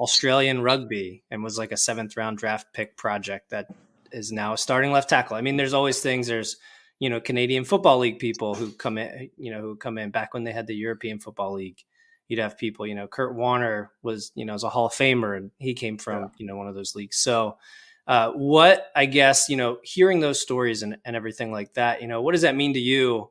Australian 0.00 0.62
rugby 0.62 1.22
and 1.30 1.44
was 1.44 1.58
like 1.58 1.72
a 1.72 1.76
seventh 1.76 2.16
round 2.16 2.38
draft 2.38 2.72
pick 2.72 2.96
project 2.96 3.50
that 3.50 3.66
is 4.12 4.32
now 4.32 4.54
a 4.54 4.58
starting 4.58 4.92
left 4.92 5.10
tackle. 5.10 5.36
I 5.36 5.42
mean, 5.42 5.56
there's 5.56 5.74
always 5.74 6.00
things. 6.00 6.26
There's 6.26 6.56
you 6.98 7.10
know 7.10 7.20
Canadian 7.20 7.64
Football 7.64 7.98
League 7.98 8.18
people 8.18 8.54
who 8.54 8.72
come 8.72 8.96
in, 8.96 9.30
you 9.36 9.50
know, 9.50 9.60
who 9.60 9.76
come 9.76 9.98
in 9.98 10.10
back 10.10 10.32
when 10.32 10.44
they 10.44 10.52
had 10.52 10.66
the 10.66 10.74
European 10.74 11.18
Football 11.18 11.52
League. 11.52 11.84
You'd 12.28 12.40
have 12.40 12.56
people, 12.56 12.86
you 12.86 12.94
know, 12.94 13.08
Kurt 13.08 13.34
Warner 13.34 13.90
was, 14.02 14.30
you 14.36 14.44
know, 14.44 14.54
as 14.54 14.62
a 14.62 14.68
Hall 14.68 14.86
of 14.86 14.92
Famer 14.92 15.36
and 15.36 15.50
he 15.58 15.74
came 15.74 15.98
from, 15.98 16.22
yeah. 16.22 16.28
you 16.38 16.46
know, 16.46 16.56
one 16.56 16.68
of 16.68 16.76
those 16.76 16.94
leagues. 16.94 17.16
So 17.16 17.58
uh, 18.06 18.30
what 18.30 18.86
I 18.96 19.06
guess 19.06 19.48
you 19.48 19.56
know, 19.56 19.78
hearing 19.82 20.20
those 20.20 20.40
stories 20.40 20.82
and, 20.82 20.96
and 21.04 21.14
everything 21.14 21.52
like 21.52 21.74
that, 21.74 22.00
you 22.00 22.08
know, 22.08 22.22
what 22.22 22.32
does 22.32 22.42
that 22.42 22.56
mean 22.56 22.74
to 22.74 22.80
you? 22.80 23.30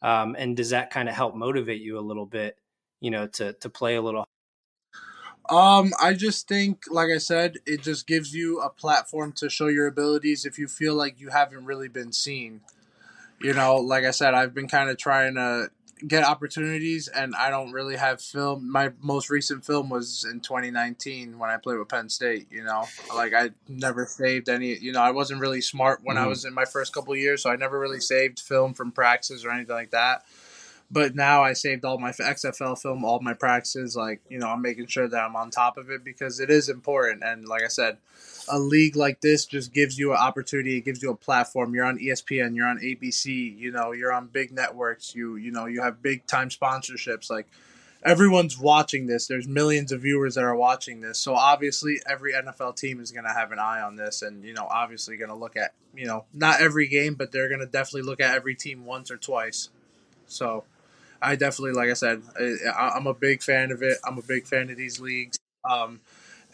Um, 0.00 0.36
and 0.38 0.56
does 0.56 0.70
that 0.70 0.90
kind 0.90 1.08
of 1.08 1.14
help 1.14 1.34
motivate 1.34 1.82
you 1.82 1.98
a 1.98 2.00
little 2.00 2.26
bit, 2.26 2.56
you 3.00 3.10
know, 3.10 3.26
to 3.26 3.52
to 3.54 3.68
play 3.68 3.96
a 3.96 4.02
little? 4.02 4.24
Um, 5.48 5.92
I 6.00 6.14
just 6.14 6.48
think, 6.48 6.84
like 6.90 7.10
I 7.14 7.18
said, 7.18 7.58
it 7.66 7.82
just 7.82 8.06
gives 8.06 8.34
you 8.34 8.60
a 8.60 8.68
platform 8.68 9.32
to 9.32 9.48
show 9.48 9.68
your 9.68 9.86
abilities 9.86 10.44
if 10.44 10.58
you 10.58 10.68
feel 10.68 10.94
like 10.94 11.20
you 11.20 11.28
haven't 11.28 11.64
really 11.64 11.88
been 11.88 12.12
seen. 12.12 12.60
You 13.40 13.52
know, 13.52 13.76
like 13.76 14.04
I 14.04 14.10
said, 14.10 14.34
I've 14.34 14.54
been 14.54 14.68
kind 14.68 14.90
of 14.90 14.96
trying 14.96 15.34
to 15.34 15.70
get 16.06 16.24
opportunities, 16.24 17.08
and 17.08 17.34
I 17.36 17.50
don't 17.50 17.72
really 17.72 17.96
have 17.96 18.20
film. 18.20 18.70
My 18.70 18.92
most 19.00 19.30
recent 19.30 19.64
film 19.64 19.88
was 19.88 20.26
in 20.30 20.40
2019 20.40 21.38
when 21.38 21.50
I 21.50 21.56
played 21.56 21.78
with 21.78 21.88
Penn 21.88 22.08
State. 22.08 22.48
You 22.50 22.64
know, 22.64 22.84
like 23.14 23.34
I 23.34 23.50
never 23.68 24.06
saved 24.06 24.48
any. 24.48 24.76
You 24.76 24.92
know, 24.92 25.02
I 25.02 25.10
wasn't 25.10 25.40
really 25.40 25.60
smart 25.60 26.00
when 26.02 26.16
mm-hmm. 26.16 26.24
I 26.24 26.28
was 26.28 26.44
in 26.44 26.54
my 26.54 26.64
first 26.64 26.92
couple 26.92 27.14
years, 27.14 27.42
so 27.42 27.50
I 27.50 27.56
never 27.56 27.78
really 27.78 28.00
saved 28.00 28.40
film 28.40 28.74
from 28.74 28.90
practices 28.90 29.44
or 29.44 29.50
anything 29.50 29.74
like 29.74 29.90
that. 29.90 30.24
But 30.90 31.16
now 31.16 31.42
I 31.42 31.52
saved 31.52 31.84
all 31.84 31.98
my 31.98 32.12
XFL 32.12 32.80
film, 32.80 33.04
all 33.04 33.20
my 33.20 33.34
practices. 33.34 33.96
Like 33.96 34.20
you 34.28 34.38
know, 34.38 34.48
I'm 34.48 34.62
making 34.62 34.86
sure 34.86 35.08
that 35.08 35.24
I'm 35.24 35.36
on 35.36 35.50
top 35.50 35.76
of 35.78 35.90
it 35.90 36.04
because 36.04 36.38
it 36.40 36.50
is 36.50 36.68
important. 36.68 37.24
And 37.24 37.46
like 37.46 37.62
I 37.62 37.68
said, 37.68 37.98
a 38.48 38.58
league 38.58 38.94
like 38.94 39.20
this 39.20 39.46
just 39.46 39.72
gives 39.72 39.98
you 39.98 40.12
an 40.12 40.18
opportunity. 40.18 40.76
It 40.76 40.84
gives 40.84 41.02
you 41.02 41.10
a 41.10 41.16
platform. 41.16 41.74
You're 41.74 41.84
on 41.84 41.98
ESPN. 41.98 42.54
You're 42.54 42.68
on 42.68 42.78
ABC. 42.78 43.58
You 43.58 43.72
know, 43.72 43.92
you're 43.92 44.12
on 44.12 44.28
big 44.28 44.52
networks. 44.52 45.14
You 45.14 45.36
you 45.36 45.50
know 45.50 45.66
you 45.66 45.82
have 45.82 46.02
big 46.02 46.26
time 46.26 46.50
sponsorships. 46.50 47.30
Like 47.30 47.46
everyone's 48.06 48.56
watching 48.56 49.06
this. 49.06 49.26
There's 49.26 49.48
millions 49.48 49.90
of 49.90 50.02
viewers 50.02 50.36
that 50.36 50.44
are 50.44 50.54
watching 50.54 51.00
this. 51.00 51.18
So 51.18 51.34
obviously 51.34 52.00
every 52.08 52.32
NFL 52.32 52.76
team 52.76 53.00
is 53.00 53.10
going 53.10 53.24
to 53.24 53.32
have 53.32 53.50
an 53.50 53.58
eye 53.58 53.80
on 53.80 53.96
this 53.96 54.22
and 54.22 54.44
you 54.44 54.54
know, 54.54 54.68
obviously 54.70 55.16
going 55.16 55.30
to 55.30 55.36
look 55.36 55.56
at, 55.56 55.74
you 55.94 56.06
know, 56.06 56.24
not 56.32 56.60
every 56.60 56.86
game, 56.86 57.14
but 57.14 57.32
they're 57.32 57.48
going 57.48 57.60
to 57.60 57.66
definitely 57.66 58.02
look 58.02 58.20
at 58.20 58.34
every 58.34 58.54
team 58.54 58.84
once 58.84 59.10
or 59.10 59.16
twice. 59.16 59.70
So 60.28 60.64
I 61.20 61.36
definitely 61.36 61.72
like 61.72 61.90
I 61.90 61.94
said, 61.94 62.22
I, 62.38 62.92
I'm 62.94 63.06
a 63.06 63.14
big 63.14 63.42
fan 63.42 63.70
of 63.70 63.82
it. 63.82 63.98
I'm 64.04 64.18
a 64.18 64.22
big 64.22 64.46
fan 64.46 64.70
of 64.70 64.76
these 64.76 65.00
leagues. 65.00 65.38
Um, 65.64 66.00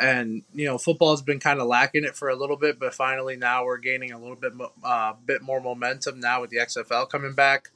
and 0.00 0.42
you 0.52 0.66
know 0.66 0.78
football's 0.78 1.22
been 1.22 1.38
kind 1.38 1.60
of 1.60 1.66
lacking 1.66 2.04
it 2.04 2.16
for 2.16 2.28
a 2.28 2.34
little 2.34 2.56
bit 2.56 2.78
but 2.78 2.94
finally 2.94 3.36
now 3.36 3.64
we're 3.64 3.78
gaining 3.78 4.12
a 4.12 4.18
little 4.18 4.36
bit 4.36 4.52
uh, 4.84 5.12
bit 5.24 5.42
more 5.42 5.60
momentum 5.60 6.18
now 6.20 6.40
with 6.40 6.50
the 6.50 6.56
xfl 6.56 7.08
coming 7.08 7.32
back 7.32 7.70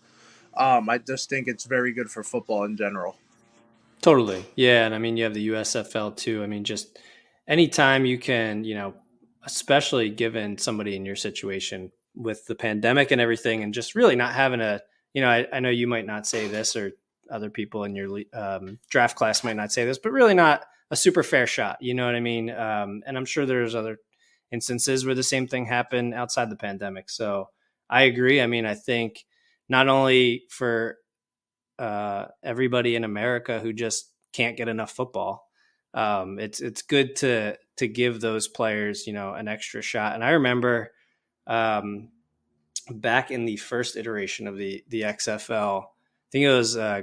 um, 0.56 0.88
i 0.88 0.98
just 0.98 1.28
think 1.28 1.46
it's 1.46 1.64
very 1.64 1.92
good 1.92 2.10
for 2.10 2.22
football 2.22 2.64
in 2.64 2.76
general 2.76 3.16
totally 4.02 4.44
yeah 4.56 4.84
and 4.84 4.94
i 4.94 4.98
mean 4.98 5.16
you 5.16 5.24
have 5.24 5.34
the 5.34 5.48
usfl 5.48 6.14
too 6.16 6.42
i 6.42 6.46
mean 6.46 6.64
just 6.64 6.98
anytime 7.46 8.04
you 8.04 8.18
can 8.18 8.64
you 8.64 8.74
know 8.74 8.94
especially 9.44 10.10
given 10.10 10.58
somebody 10.58 10.96
in 10.96 11.06
your 11.06 11.16
situation 11.16 11.92
with 12.14 12.46
the 12.46 12.54
pandemic 12.54 13.10
and 13.10 13.20
everything 13.20 13.62
and 13.62 13.74
just 13.74 13.94
really 13.94 14.16
not 14.16 14.32
having 14.32 14.60
a 14.60 14.80
you 15.16 15.22
know 15.22 15.28
i, 15.28 15.46
I 15.52 15.58
know 15.58 15.70
you 15.70 15.88
might 15.88 16.06
not 16.06 16.28
say 16.28 16.46
this 16.46 16.76
or 16.76 16.92
other 17.28 17.50
people 17.50 17.82
in 17.82 17.96
your 17.96 18.20
um, 18.32 18.78
draft 18.88 19.16
class 19.16 19.42
might 19.42 19.56
not 19.56 19.72
say 19.72 19.84
this 19.84 19.98
but 19.98 20.12
really 20.12 20.34
not 20.34 20.62
a 20.90 20.96
super 20.96 21.22
fair 21.22 21.46
shot. 21.46 21.78
You 21.80 21.94
know 21.94 22.06
what 22.06 22.14
I 22.14 22.20
mean? 22.20 22.50
Um, 22.50 23.02
and 23.06 23.16
I'm 23.16 23.24
sure 23.24 23.46
there's 23.46 23.74
other 23.74 23.98
instances 24.52 25.04
where 25.04 25.14
the 25.14 25.22
same 25.22 25.46
thing 25.46 25.66
happened 25.66 26.14
outside 26.14 26.50
the 26.50 26.56
pandemic. 26.56 27.10
So 27.10 27.48
I 27.90 28.02
agree. 28.02 28.40
I 28.40 28.46
mean, 28.46 28.66
I 28.66 28.74
think 28.74 29.24
not 29.68 29.88
only 29.88 30.44
for 30.48 30.98
uh, 31.78 32.26
everybody 32.42 32.94
in 32.94 33.04
America 33.04 33.58
who 33.58 33.72
just 33.72 34.12
can't 34.32 34.56
get 34.56 34.68
enough 34.68 34.92
football, 34.92 35.48
um, 35.94 36.38
it's 36.38 36.60
it's 36.60 36.82
good 36.82 37.16
to 37.16 37.56
to 37.78 37.88
give 37.88 38.20
those 38.20 38.48
players 38.48 39.06
you 39.06 39.12
know 39.12 39.32
an 39.32 39.48
extra 39.48 39.82
shot. 39.82 40.14
And 40.14 40.22
I 40.22 40.30
remember 40.30 40.92
um, 41.46 42.10
back 42.90 43.30
in 43.30 43.44
the 43.44 43.56
first 43.56 43.96
iteration 43.96 44.46
of 44.46 44.56
the 44.56 44.84
the 44.88 45.02
XFL, 45.02 45.84
I 45.84 45.86
think 46.30 46.44
it 46.44 46.52
was 46.52 46.76
uh, 46.76 47.02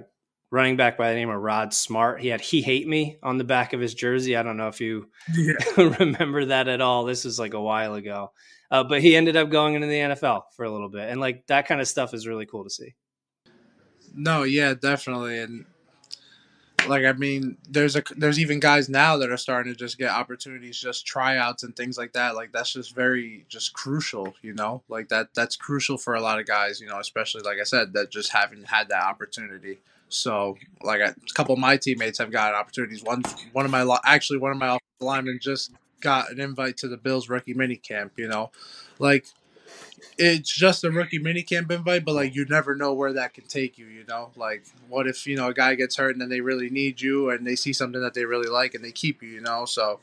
running 0.52 0.78
back 0.78 0.98
by 0.98 1.10
the 1.10 1.16
name 1.16 1.30
of 1.30 1.42
Rod 1.42 1.74
Smart. 1.74 2.22
He 2.22 2.28
had 2.28 2.42
"He 2.42 2.62
Hate 2.62 2.88
Me" 2.88 3.18
on 3.24 3.38
the 3.38 3.44
back 3.44 3.74
of 3.74 3.80
his 3.80 3.94
jersey. 3.94 4.36
I 4.36 4.44
don't 4.44 4.58
know 4.58 4.68
if 4.68 4.80
you 4.82 5.10
yeah. 5.34 5.54
remember 6.00 6.46
that 6.46 6.68
at 6.68 6.82
all. 6.82 7.06
This 7.06 7.26
was 7.26 7.40
like 7.40 7.54
a 7.54 7.62
while 7.62 7.96
ago, 7.96 8.32
uh, 8.72 8.84
but 8.84 9.02
he 9.02 9.16
ended 9.16 9.36
up 9.36 9.50
going 9.50 9.76
into 9.76 9.88
the 9.88 9.94
NFL 9.94 10.44
for 10.56 10.66
a 10.66 10.72
little 10.72 10.90
bit, 10.90 11.10
and 11.10 11.20
like 11.20 11.48
that 11.48 11.68
kind 11.68 11.82
of 11.82 11.88
stuff 11.88 12.14
is 12.14 12.28
really 12.28 12.46
cool 12.46 12.64
to 12.64 12.70
see. 12.70 12.96
No, 14.16 14.44
yeah, 14.44 14.76
definitely, 14.76 15.40
and 15.40 15.66
like 16.88 17.06
I 17.06 17.14
mean, 17.14 17.58
there's 17.70 17.96
a 17.96 18.04
there's 18.16 18.40
even 18.40 18.60
guys 18.60 18.90
now 18.90 19.18
that 19.18 19.30
are 19.30 19.38
starting 19.38 19.74
to 19.74 19.78
just 19.78 19.98
get 19.98 20.12
opportunities, 20.12 20.80
just 20.80 21.06
tryouts 21.06 21.64
and 21.64 21.76
things 21.76 21.98
like 21.98 22.14
that. 22.14 22.36
Like 22.36 22.52
that's 22.52 22.74
just 22.74 22.96
very 22.96 23.46
just 23.50 23.74
crucial, 23.74 24.36
you 24.42 24.54
know. 24.54 24.84
Like 24.90 25.10
that 25.10 25.34
that's 25.34 25.56
crucial 25.56 25.98
for 25.98 26.16
a 26.16 26.22
lot 26.22 26.40
of 26.40 26.46
guys, 26.46 26.80
you 26.80 26.88
know, 26.88 27.00
especially 27.00 27.42
like 27.42 27.58
I 27.60 27.64
said, 27.64 27.94
that 27.94 28.10
just 28.10 28.32
haven't 28.32 28.68
had 28.68 28.90
that 28.90 29.04
opportunity. 29.04 29.80
So, 30.10 30.58
like 30.84 31.02
a 31.02 31.16
couple 31.34 31.54
of 31.54 31.60
my 31.60 31.78
teammates 31.78 32.20
have 32.20 32.32
got 32.32 32.54
opportunities. 32.54 33.04
One, 33.04 33.24
one 33.52 33.66
of 33.66 33.72
my 33.72 33.98
actually 34.06 34.40
one 34.40 34.52
of 34.52 34.58
my 34.58 34.78
linemen 35.00 35.40
just 35.42 35.72
got 36.02 36.32
an 36.32 36.40
invite 36.40 36.78
to 36.78 36.88
the 36.88 36.98
Bills 36.98 37.30
rookie 37.30 37.54
mini 37.54 37.78
camp. 37.78 38.14
You 38.18 38.28
know, 38.28 38.52
like 39.00 39.26
it's 40.18 40.52
just 40.56 40.84
a 40.84 40.92
rookie 40.92 41.20
mini 41.20 41.44
camp 41.44 41.72
invite, 41.72 42.06
but 42.06 42.16
like 42.16 42.36
you 42.36 42.46
never 42.46 42.76
know 42.76 42.94
where 42.94 43.14
that 43.14 43.34
can 43.34 43.46
take 43.46 43.78
you. 43.78 43.88
You 43.88 44.06
know, 44.08 44.32
like 44.36 44.66
what 44.90 45.08
if 45.08 45.26
you 45.26 45.36
know 45.36 45.48
a 45.48 45.54
guy 45.54 45.76
gets 45.76 45.96
hurt 45.98 46.12
and 46.12 46.22
then 46.22 46.30
they 46.30 46.42
really 46.42 46.70
need 46.70 47.02
you 47.02 47.30
and 47.30 47.46
they 47.46 47.56
see 47.56 47.74
something 47.74 48.02
that 48.02 48.14
they 48.14 48.26
really 48.26 48.50
like 48.50 48.74
and 48.74 48.84
they 48.84 48.92
keep 48.92 49.22
you. 49.22 49.30
You 49.30 49.42
know, 49.42 49.66
so 49.66 50.00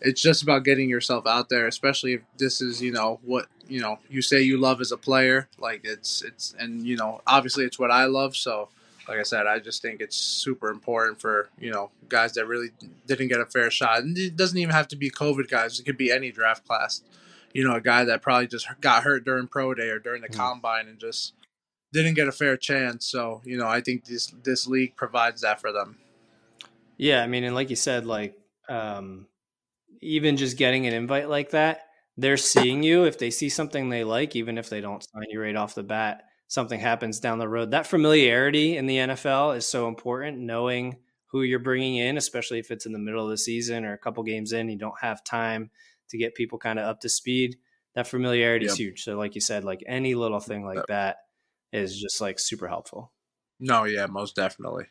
it's 0.00 0.22
just 0.22 0.42
about 0.42 0.64
getting 0.64 0.88
yourself 0.88 1.26
out 1.26 1.48
there, 1.48 1.66
especially 1.66 2.14
if 2.14 2.20
this 2.38 2.60
is 2.60 2.82
you 2.82 2.92
know 2.92 3.20
what 3.22 3.46
you 3.68 3.80
know 3.80 3.98
you 4.08 4.22
say 4.22 4.40
you 4.40 4.58
love 4.58 4.80
as 4.80 4.92
a 4.92 4.96
player. 4.96 5.48
Like 5.58 5.82
it's 5.84 6.22
it's 6.22 6.54
and 6.58 6.86
you 6.86 6.96
know 6.96 7.20
obviously 7.26 7.64
it's 7.64 7.78
what 7.78 7.90
I 7.90 8.06
love. 8.06 8.36
So 8.36 8.68
like 9.08 9.18
I 9.18 9.24
said, 9.24 9.46
I 9.46 9.58
just 9.58 9.82
think 9.82 10.00
it's 10.00 10.16
super 10.16 10.70
important 10.70 11.20
for 11.20 11.48
you 11.58 11.70
know 11.70 11.90
guys 12.08 12.32
that 12.34 12.46
really 12.46 12.70
didn't 13.06 13.28
get 13.28 13.40
a 13.40 13.46
fair 13.46 13.70
shot. 13.70 13.98
And 13.98 14.16
it 14.16 14.36
doesn't 14.36 14.56
even 14.56 14.74
have 14.74 14.88
to 14.88 14.96
be 14.96 15.10
COVID 15.10 15.50
guys; 15.50 15.78
it 15.78 15.84
could 15.84 15.98
be 15.98 16.10
any 16.10 16.30
draft 16.30 16.66
class. 16.66 17.02
You 17.52 17.66
know, 17.66 17.74
a 17.74 17.80
guy 17.80 18.04
that 18.04 18.22
probably 18.22 18.46
just 18.46 18.68
got 18.80 19.02
hurt 19.02 19.24
during 19.24 19.48
pro 19.48 19.74
day 19.74 19.88
or 19.88 19.98
during 19.98 20.22
the 20.22 20.28
mm. 20.28 20.36
combine 20.36 20.88
and 20.88 20.98
just 20.98 21.34
didn't 21.92 22.14
get 22.14 22.28
a 22.28 22.32
fair 22.32 22.56
chance. 22.56 23.06
So 23.06 23.42
you 23.44 23.56
know, 23.56 23.66
I 23.66 23.80
think 23.80 24.04
this 24.04 24.32
this 24.42 24.66
league 24.66 24.96
provides 24.96 25.42
that 25.42 25.60
for 25.60 25.72
them. 25.72 25.98
Yeah, 26.96 27.22
I 27.22 27.26
mean, 27.26 27.44
and 27.44 27.54
like 27.54 27.70
you 27.70 27.76
said, 27.76 28.06
like 28.06 28.38
um, 28.68 29.26
even 30.00 30.36
just 30.36 30.56
getting 30.56 30.86
an 30.86 30.92
invite 30.92 31.28
like 31.28 31.50
that, 31.50 31.86
they're 32.16 32.36
seeing 32.36 32.82
you. 32.82 33.04
If 33.04 33.18
they 33.18 33.30
see 33.30 33.48
something 33.48 33.88
they 33.88 34.04
like, 34.04 34.36
even 34.36 34.58
if 34.58 34.68
they 34.68 34.80
don't 34.80 35.02
sign 35.02 35.24
you 35.30 35.40
right 35.40 35.56
off 35.56 35.74
the 35.74 35.82
bat, 35.82 36.24
something 36.46 36.78
happens 36.78 37.20
down 37.20 37.38
the 37.38 37.48
road. 37.48 37.70
That 37.70 37.86
familiarity 37.86 38.76
in 38.76 38.86
the 38.86 38.96
NFL 38.96 39.56
is 39.56 39.66
so 39.66 39.88
important, 39.88 40.38
knowing 40.38 40.96
who 41.26 41.42
you're 41.42 41.58
bringing 41.58 41.96
in, 41.96 42.16
especially 42.16 42.58
if 42.58 42.70
it's 42.70 42.86
in 42.86 42.92
the 42.92 42.98
middle 42.98 43.24
of 43.24 43.30
the 43.30 43.38
season 43.38 43.84
or 43.84 43.92
a 43.92 43.98
couple 43.98 44.22
games 44.24 44.52
in, 44.52 44.68
you 44.68 44.76
don't 44.76 45.00
have 45.00 45.22
time 45.22 45.70
to 46.10 46.18
get 46.18 46.34
people 46.34 46.58
kind 46.58 46.78
of 46.78 46.86
up 46.86 47.00
to 47.00 47.08
speed. 47.08 47.56
That 47.94 48.06
familiarity 48.06 48.66
yep. 48.66 48.72
is 48.72 48.78
huge. 48.78 49.04
So, 49.04 49.16
like 49.16 49.34
you 49.34 49.40
said, 49.40 49.64
like 49.64 49.82
any 49.86 50.14
little 50.14 50.40
thing 50.40 50.64
like 50.64 50.86
that 50.88 51.18
is 51.72 51.98
just 51.98 52.20
like 52.20 52.38
super 52.38 52.68
helpful. 52.68 53.12
No, 53.58 53.84
yeah, 53.84 54.06
most 54.06 54.36
definitely. 54.36 54.86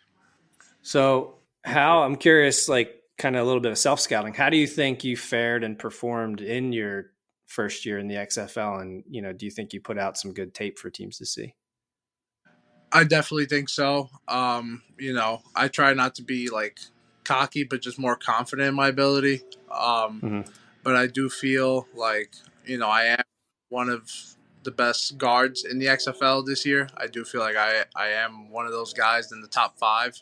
So, 0.82 1.36
how 1.64 2.04
I'm 2.04 2.16
curious, 2.16 2.68
like 2.68 2.96
kind 3.18 3.36
of 3.36 3.44
a 3.44 3.46
little 3.46 3.62
bit 3.62 3.72
of 3.72 3.78
self 3.78 4.00
scouting. 4.00 4.34
How 4.34 4.50
do 4.50 4.58
you 4.58 4.68
think 4.68 5.04
you 5.04 5.16
fared 5.16 5.64
and 5.64 5.78
performed 5.78 6.42
in 6.42 6.74
your 6.74 7.12
first 7.48 7.86
year 7.86 8.00
in 8.00 8.08
the 8.08 8.16
XFL? 8.16 8.82
And 8.82 9.04
you 9.10 9.22
know, 9.22 9.34
do 9.34 9.46
you 9.46 9.52
think 9.52 9.74
you 9.74 9.82
put 9.82 9.98
out 9.98 10.18
some 10.18 10.34
good 10.34 10.54
tape 10.54 10.80
for 10.80 10.90
teams 10.90 11.18
to 11.20 11.26
see? 11.26 11.54
I 12.92 13.04
definitely 13.04 13.46
think 13.46 13.70
so. 13.70 14.10
Um, 14.28 14.82
you 14.98 15.14
know, 15.14 15.42
I 15.56 15.68
try 15.68 15.94
not 15.94 16.16
to 16.16 16.24
be 16.24 16.50
like 16.50 16.80
cocky, 17.24 17.64
but 17.64 17.82
just 17.82 18.00
more 18.00 18.16
confident 18.16 18.70
in 18.70 18.76
my 18.76 18.88
ability. 18.88 19.42
Um, 19.72 20.22
mm-hmm. 20.22 20.52
But 20.84 20.96
I 20.96 21.08
do 21.08 21.30
feel 21.30 21.88
like 21.96 22.34
you 22.66 22.78
know 22.78 22.88
I 22.88 23.04
am 23.06 23.24
one 23.70 23.90
of 23.90 24.12
the 24.64 24.72
best 24.72 25.18
guards 25.18 25.64
in 25.64 25.80
the 25.80 25.88
XFL 25.88 26.46
this 26.46 26.66
year. 26.66 26.90
I 26.98 27.08
do 27.08 27.24
feel 27.24 27.42
like 27.42 27.56
I 27.56 27.86
I 27.96 28.10
am 28.10 28.50
one 28.50 28.66
of 28.66 28.72
those 28.72 28.94
guys 28.94 29.32
in 29.32 29.42
the 29.42 29.48
top 29.48 29.78
five. 29.78 30.22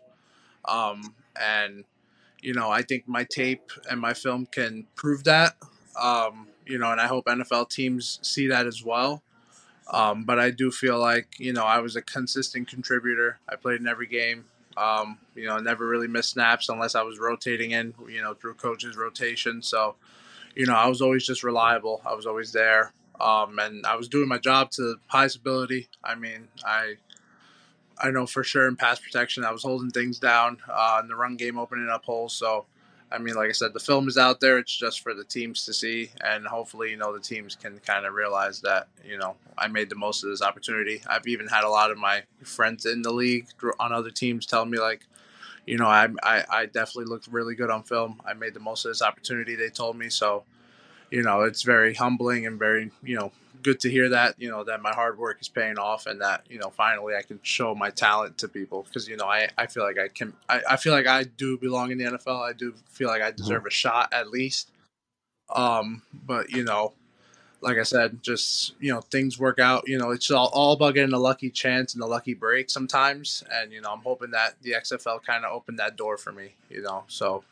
Um, 0.66 1.16
and 1.40 1.86
you 2.42 2.54
know, 2.54 2.70
I 2.70 2.82
think 2.82 3.08
my 3.08 3.24
tape 3.24 3.72
and 3.90 4.00
my 4.00 4.14
film 4.14 4.46
can 4.46 4.86
prove 4.96 5.24
that. 5.26 5.56
Um, 6.00 6.48
you 6.66 6.78
know, 6.78 6.92
and 6.92 7.02
I 7.02 7.08
hope 7.08 7.26
NFL 7.26 7.70
teams 7.70 8.20
see 8.22 8.48
that 8.48 8.68
as 8.68 8.84
well. 8.84 9.24
Um, 9.92 10.26
but 10.26 10.38
I 10.38 10.52
do 10.52 10.70
feel 10.70 11.00
like 11.00 11.40
you 11.40 11.54
know 11.54 11.64
I 11.64 11.80
was 11.80 11.96
a 11.96 12.02
consistent 12.02 12.68
contributor. 12.68 13.40
I 13.48 13.56
played 13.56 13.80
in 13.80 13.88
every 13.88 14.08
game. 14.08 14.46
Um, 14.76 15.18
you 15.34 15.46
know, 15.46 15.58
never 15.58 15.88
really 15.88 16.08
missed 16.08 16.32
snaps 16.32 16.70
unless 16.70 16.94
I 16.94 17.02
was 17.04 17.20
rotating 17.20 17.72
in. 17.72 17.94
You 18.08 18.22
know, 18.22 18.34
through 18.34 18.56
coaches' 18.56 18.98
rotation. 18.98 19.62
So, 19.62 19.96
you 20.58 20.66
know, 20.66 20.74
I 20.74 20.88
was 20.88 21.02
always 21.02 21.26
just 21.26 21.44
reliable. 21.44 22.02
I 22.06 22.14
was 22.16 22.26
always 22.26 22.52
there, 22.52 22.94
um, 23.22 23.60
and 23.60 23.86
I 23.86 23.96
was 23.96 24.08
doing 24.10 24.28
my 24.28 24.40
job 24.40 24.72
to 24.72 24.82
the 24.82 24.96
highest 25.08 25.38
ability. 25.38 25.88
I 26.04 26.16
mean, 26.16 26.48
I 26.66 26.96
I 28.00 28.12
know 28.12 28.26
for 28.26 28.44
sure 28.44 28.68
in 28.68 28.76
pass 28.76 29.00
protection 29.00 29.44
I 29.44 29.52
was 29.52 29.64
holding 29.64 29.92
things 29.92 30.20
down 30.20 30.58
uh, 30.68 31.00
in 31.02 31.08
the 31.08 31.16
run 31.16 31.36
game, 31.38 31.60
opening 31.60 31.90
up 31.90 32.06
holes. 32.06 32.34
So 32.34 32.66
I 33.12 33.20
mean, 33.20 33.36
like 33.36 33.50
I 33.50 33.54
said, 33.54 33.74
the 33.74 33.80
film 33.80 34.08
is 34.08 34.18
out 34.18 34.42
there. 34.42 34.58
It's 34.58 34.76
just 34.76 35.00
for 35.00 35.14
the 35.14 35.24
teams 35.24 35.64
to 35.66 35.74
see, 35.74 36.12
and 36.22 36.46
hopefully, 36.46 36.92
you 36.92 36.98
know, 36.98 37.14
the 37.14 37.22
teams 37.22 37.56
can 37.56 37.80
kind 37.80 38.06
of 38.06 38.14
realize 38.14 38.62
that, 38.62 38.90
you 39.06 39.18
know, 39.18 39.36
I 39.58 39.68
made 39.68 39.90
the 39.90 39.96
most 39.96 40.24
of 40.24 40.30
this 40.30 40.42
opportunity. 40.42 41.02
I've 41.08 41.26
even 41.28 41.48
had 41.48 41.64
a 41.64 41.70
lot 41.70 41.90
of 41.90 41.98
my 41.98 42.24
friends 42.44 42.86
in 42.86 43.04
the 43.04 43.14
league 43.14 43.48
on 43.80 43.94
other 43.94 44.12
teams 44.12 44.46
tell 44.46 44.66
me, 44.66 44.78
like, 44.78 45.06
you 45.68 45.78
know, 45.78 45.86
I, 45.86 46.08
I, 46.24 46.44
I 46.50 46.66
definitely 46.66 47.06
looked 47.06 47.28
really 47.28 47.54
good 47.54 47.70
on 47.70 47.84
film. 47.84 48.22
I 48.26 48.34
made 48.34 48.54
the 48.54 48.60
most 48.60 48.86
of 48.86 48.90
this 48.90 49.02
opportunity. 49.02 49.56
They 49.56 49.70
told 49.70 49.98
me 49.98 50.10
so. 50.10 50.44
You 51.10 51.24
know, 51.24 51.44
it's 51.44 51.62
very 51.62 51.94
humbling 51.94 52.46
and 52.46 52.60
very, 52.60 52.92
you 53.02 53.18
know, 53.18 53.32
good 53.64 53.80
to 53.82 53.90
hear 53.90 54.10
that 54.10 54.36
you 54.38 54.50
know 54.50 54.64
that 54.64 54.82
my 54.82 54.94
hard 54.94 55.18
work 55.18 55.38
is 55.42 55.48
paying 55.48 55.78
off 55.78 56.06
and 56.06 56.22
that 56.22 56.46
you 56.50 56.60
know 56.60 56.70
finally 56.70 57.16
I 57.16 57.22
can 57.22 57.40
show 57.44 57.76
my 57.76 57.90
talent 57.90 58.38
to 58.40 58.48
people 58.48 58.84
because 58.84 59.08
you 59.08 59.18
know 59.18 59.26
I, 59.26 59.50
I 59.58 59.68
feel 59.68 59.84
like 59.84 59.98
I 59.98 60.08
can 60.08 60.34
I, 60.48 60.62
I 60.72 60.78
feel 60.78 60.94
like 60.94 61.08
I 61.08 61.24
do 61.24 61.58
belong 61.58 61.92
in 61.92 61.98
the 61.98 62.06
NFL 62.06 62.42
I 62.42 62.54
do 62.54 62.74
feel 62.90 63.08
like 63.08 63.22
I 63.22 63.30
mm-hmm. 63.30 63.38
deserve 63.38 63.66
a 63.66 63.70
shot 63.70 64.14
at 64.14 64.30
least 64.30 64.72
um 65.54 66.02
but 66.14 66.52
you 66.52 66.64
know 66.64 66.94
like 67.62 67.78
I 67.78 67.84
said 67.84 68.22
just 68.22 68.76
you 68.80 68.94
know 68.94 69.02
things 69.02 69.40
work 69.40 69.60
out 69.60 69.88
you 69.88 69.98
know 69.98 70.12
it's 70.12 70.30
all, 70.30 70.50
all 70.54 70.74
about 70.74 70.94
getting 70.94 71.14
a 71.14 71.20
lucky 71.20 71.50
chance 71.50 71.94
and 71.94 72.04
a 72.04 72.08
lucky 72.08 72.34
break 72.34 72.70
sometimes. 72.70 73.44
And 73.52 73.72
you 73.72 73.82
know 73.82 73.92
I'm 73.92 74.02
hoping 74.02 74.32
that 74.32 74.56
the 74.62 74.72
XFL 74.72 75.24
kind 75.24 75.46
of 75.46 75.54
opened 75.54 75.80
that 75.80 75.96
door 75.96 76.18
for 76.18 76.32
me 76.32 76.56
you 76.70 76.82
know 76.82 77.04
so 77.08 77.44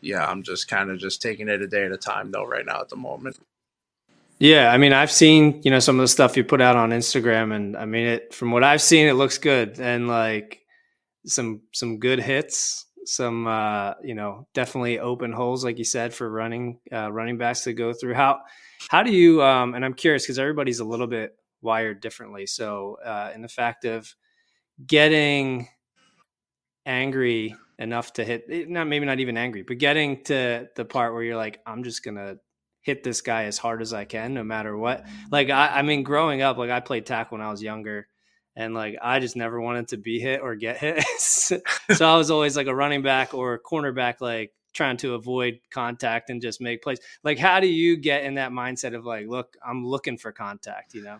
yeah 0.00 0.26
I'm 0.26 0.42
just 0.42 0.68
kind 0.68 0.90
of 0.90 0.98
just 0.98 1.22
taking 1.22 1.48
it 1.48 1.62
a 1.62 1.66
day 1.66 1.84
at 1.84 1.92
a 1.92 1.98
time 1.98 2.30
though 2.30 2.44
right 2.44 2.66
now 2.66 2.80
at 2.80 2.88
the 2.88 2.96
moment. 2.96 3.38
Yeah, 4.42 4.72
I 4.72 4.76
mean, 4.76 4.92
I've 4.92 5.12
seen 5.12 5.60
you 5.62 5.70
know 5.70 5.78
some 5.78 6.00
of 6.00 6.02
the 6.02 6.08
stuff 6.08 6.36
you 6.36 6.42
put 6.42 6.60
out 6.60 6.74
on 6.74 6.90
Instagram, 6.90 7.54
and 7.54 7.76
I 7.76 7.84
mean, 7.84 8.06
it 8.06 8.34
from 8.34 8.50
what 8.50 8.64
I've 8.64 8.82
seen, 8.82 9.06
it 9.06 9.12
looks 9.12 9.38
good. 9.38 9.78
And 9.78 10.08
like, 10.08 10.62
some 11.24 11.60
some 11.72 12.00
good 12.00 12.18
hits, 12.18 12.86
some 13.04 13.46
uh, 13.46 13.94
you 14.02 14.14
know 14.14 14.46
definitely 14.54 14.98
open 14.98 15.32
holes, 15.32 15.64
like 15.64 15.78
you 15.78 15.84
said, 15.84 16.14
for 16.14 16.30
running 16.30 16.78
uh, 16.92 17.10
running 17.12 17.38
backs 17.38 17.62
to 17.62 17.72
go 17.72 17.92
through. 17.92 18.14
How 18.14 18.40
how 18.88 19.02
do 19.02 19.12
you? 19.12 19.42
Um, 19.42 19.74
and 19.74 19.84
I'm 19.84 19.94
curious 19.94 20.24
because 20.24 20.38
everybody's 20.38 20.80
a 20.80 20.84
little 20.84 21.06
bit 21.06 21.36
wired 21.60 22.00
differently. 22.00 22.46
So 22.46 22.98
uh, 23.04 23.32
in 23.34 23.42
the 23.42 23.48
fact 23.48 23.84
of 23.84 24.14
getting 24.86 25.68
angry 26.86 27.54
enough 27.78 28.12
to 28.14 28.24
hit, 28.24 28.44
eh, 28.50 28.64
not 28.68 28.86
maybe 28.86 29.06
not 29.06 29.20
even 29.20 29.36
angry, 29.36 29.62
but 29.62 29.78
getting 29.78 30.22
to 30.24 30.68
the 30.76 30.84
part 30.84 31.14
where 31.14 31.22
you're 31.22 31.36
like, 31.36 31.60
I'm 31.66 31.84
just 31.84 32.04
gonna 32.04 32.36
hit 32.80 33.04
this 33.04 33.20
guy 33.20 33.44
as 33.44 33.58
hard 33.58 33.80
as 33.80 33.92
I 33.92 34.04
can, 34.04 34.34
no 34.34 34.42
matter 34.42 34.76
what. 34.76 35.06
Like 35.30 35.50
I, 35.50 35.68
I 35.68 35.82
mean, 35.82 36.02
growing 36.02 36.42
up, 36.42 36.58
like 36.58 36.70
I 36.70 36.80
played 36.80 37.06
tackle 37.06 37.38
when 37.38 37.46
I 37.46 37.50
was 37.50 37.62
younger 37.62 38.08
and 38.56 38.74
like 38.74 38.96
I 39.02 39.18
just 39.20 39.36
never 39.36 39.60
wanted 39.60 39.88
to 39.88 39.96
be 39.96 40.20
hit 40.20 40.40
or 40.40 40.54
get 40.54 40.78
hit. 40.78 41.04
so 41.18 41.60
I 42.00 42.16
was 42.16 42.30
always 42.30 42.56
like 42.56 42.66
a 42.66 42.74
running 42.74 43.02
back 43.02 43.34
or 43.34 43.54
a 43.54 43.60
cornerback, 43.60 44.20
like 44.20 44.52
trying 44.72 44.96
to 44.98 45.14
avoid 45.14 45.60
contact 45.70 46.30
and 46.30 46.40
just 46.40 46.60
make 46.60 46.82
plays. 46.82 46.98
Like, 47.22 47.38
how 47.38 47.60
do 47.60 47.66
you 47.66 47.96
get 47.96 48.24
in 48.24 48.34
that 48.34 48.52
mindset 48.52 48.94
of 48.94 49.04
like, 49.04 49.26
look, 49.28 49.56
I'm 49.66 49.86
looking 49.86 50.18
for 50.18 50.32
contact, 50.32 50.94
you 50.94 51.02
know? 51.02 51.18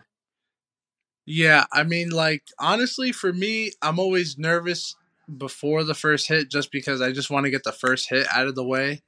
Yeah, 1.25 1.65
I 1.71 1.83
mean, 1.83 2.09
like 2.09 2.43
honestly, 2.59 3.11
for 3.11 3.31
me, 3.31 3.71
I'm 3.81 3.99
always 3.99 4.37
nervous 4.37 4.95
before 5.37 5.83
the 5.83 5.93
first 5.93 6.27
hit 6.27 6.49
just 6.49 6.71
because 6.71 7.01
I 7.01 7.11
just 7.11 7.29
want 7.29 7.45
to 7.45 7.51
get 7.51 7.63
the 7.63 7.71
first 7.71 8.09
hit 8.09 8.27
out 8.33 8.47
of 8.47 8.55
the 8.55 8.63
way. 8.63 9.01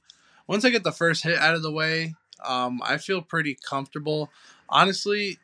Once 0.48 0.64
I 0.64 0.70
get 0.70 0.84
the 0.84 0.92
first 0.92 1.24
hit 1.24 1.38
out 1.40 1.56
of 1.56 1.62
the 1.62 1.72
way, 1.72 2.16
um, 2.46 2.80
I 2.84 2.98
feel 2.98 3.22
pretty 3.22 3.58
comfortable. 3.68 4.30
Honestly, 4.70 5.40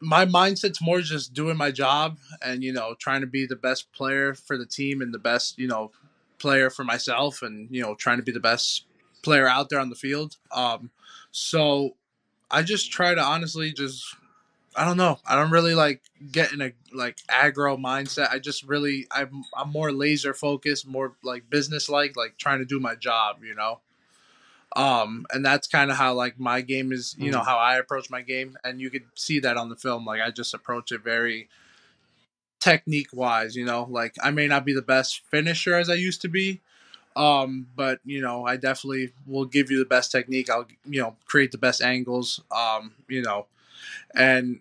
my 0.00 0.24
mindset's 0.24 0.80
more 0.80 1.00
just 1.00 1.34
doing 1.34 1.56
my 1.56 1.70
job 1.70 2.18
and 2.42 2.62
you 2.62 2.72
know 2.72 2.94
trying 2.98 3.20
to 3.20 3.26
be 3.26 3.46
the 3.46 3.56
best 3.56 3.92
player 3.92 4.34
for 4.34 4.56
the 4.56 4.66
team 4.66 5.00
and 5.00 5.12
the 5.12 5.18
best 5.18 5.58
you 5.58 5.66
know 5.66 5.90
player 6.38 6.70
for 6.70 6.84
myself 6.84 7.42
and 7.42 7.68
you 7.70 7.82
know 7.82 7.94
trying 7.94 8.18
to 8.18 8.22
be 8.22 8.32
the 8.32 8.40
best 8.40 8.84
player 9.22 9.48
out 9.48 9.68
there 9.68 9.80
on 9.80 9.90
the 9.90 9.96
field. 9.96 10.36
Um 10.52 10.90
so 11.30 11.96
i 12.50 12.62
just 12.62 12.90
try 12.90 13.14
to 13.14 13.20
honestly 13.20 13.72
just 13.72 14.04
i 14.76 14.84
don't 14.84 14.96
know. 14.96 15.18
I 15.26 15.34
don't 15.34 15.50
really 15.50 15.74
like 15.74 16.02
get 16.30 16.52
in 16.52 16.62
a 16.62 16.72
like 16.92 17.18
aggro 17.28 17.78
mindset. 17.78 18.30
I 18.30 18.38
just 18.38 18.62
really 18.64 19.06
i'm 19.10 19.44
i'm 19.56 19.70
more 19.70 19.92
laser 19.92 20.32
focused 20.32 20.86
more 20.86 21.14
like 21.22 21.50
business 21.50 21.88
like 21.88 22.16
like 22.16 22.38
trying 22.38 22.60
to 22.60 22.64
do 22.64 22.80
my 22.80 22.94
job 22.94 23.38
you 23.42 23.54
know 23.54 23.80
um, 24.78 25.26
and 25.32 25.44
that's 25.44 25.66
kind 25.66 25.90
of 25.90 25.96
how 25.96 26.14
like 26.14 26.38
my 26.38 26.60
game 26.60 26.92
is, 26.92 27.16
you 27.18 27.32
know, 27.32 27.38
mm-hmm. 27.38 27.48
how 27.48 27.58
I 27.58 27.78
approach 27.78 28.10
my 28.10 28.22
game, 28.22 28.56
and 28.62 28.80
you 28.80 28.90
could 28.90 29.02
see 29.16 29.40
that 29.40 29.56
on 29.56 29.68
the 29.68 29.74
film. 29.74 30.06
Like 30.06 30.20
I 30.20 30.30
just 30.30 30.54
approach 30.54 30.92
it 30.92 31.02
very 31.02 31.48
technique 32.60 33.08
wise, 33.12 33.56
you 33.56 33.64
know. 33.64 33.88
Like 33.90 34.14
I 34.22 34.30
may 34.30 34.46
not 34.46 34.64
be 34.64 34.72
the 34.72 34.80
best 34.80 35.22
finisher 35.32 35.74
as 35.74 35.90
I 35.90 35.94
used 35.94 36.22
to 36.22 36.28
be, 36.28 36.60
um, 37.16 37.66
but 37.74 37.98
you 38.04 38.20
know, 38.20 38.46
I 38.46 38.56
definitely 38.56 39.12
will 39.26 39.46
give 39.46 39.68
you 39.68 39.80
the 39.80 39.84
best 39.84 40.12
technique. 40.12 40.48
I'll 40.48 40.68
you 40.84 41.02
know 41.02 41.16
create 41.26 41.50
the 41.50 41.58
best 41.58 41.82
angles, 41.82 42.40
um, 42.56 42.92
you 43.08 43.22
know, 43.22 43.46
and 44.14 44.60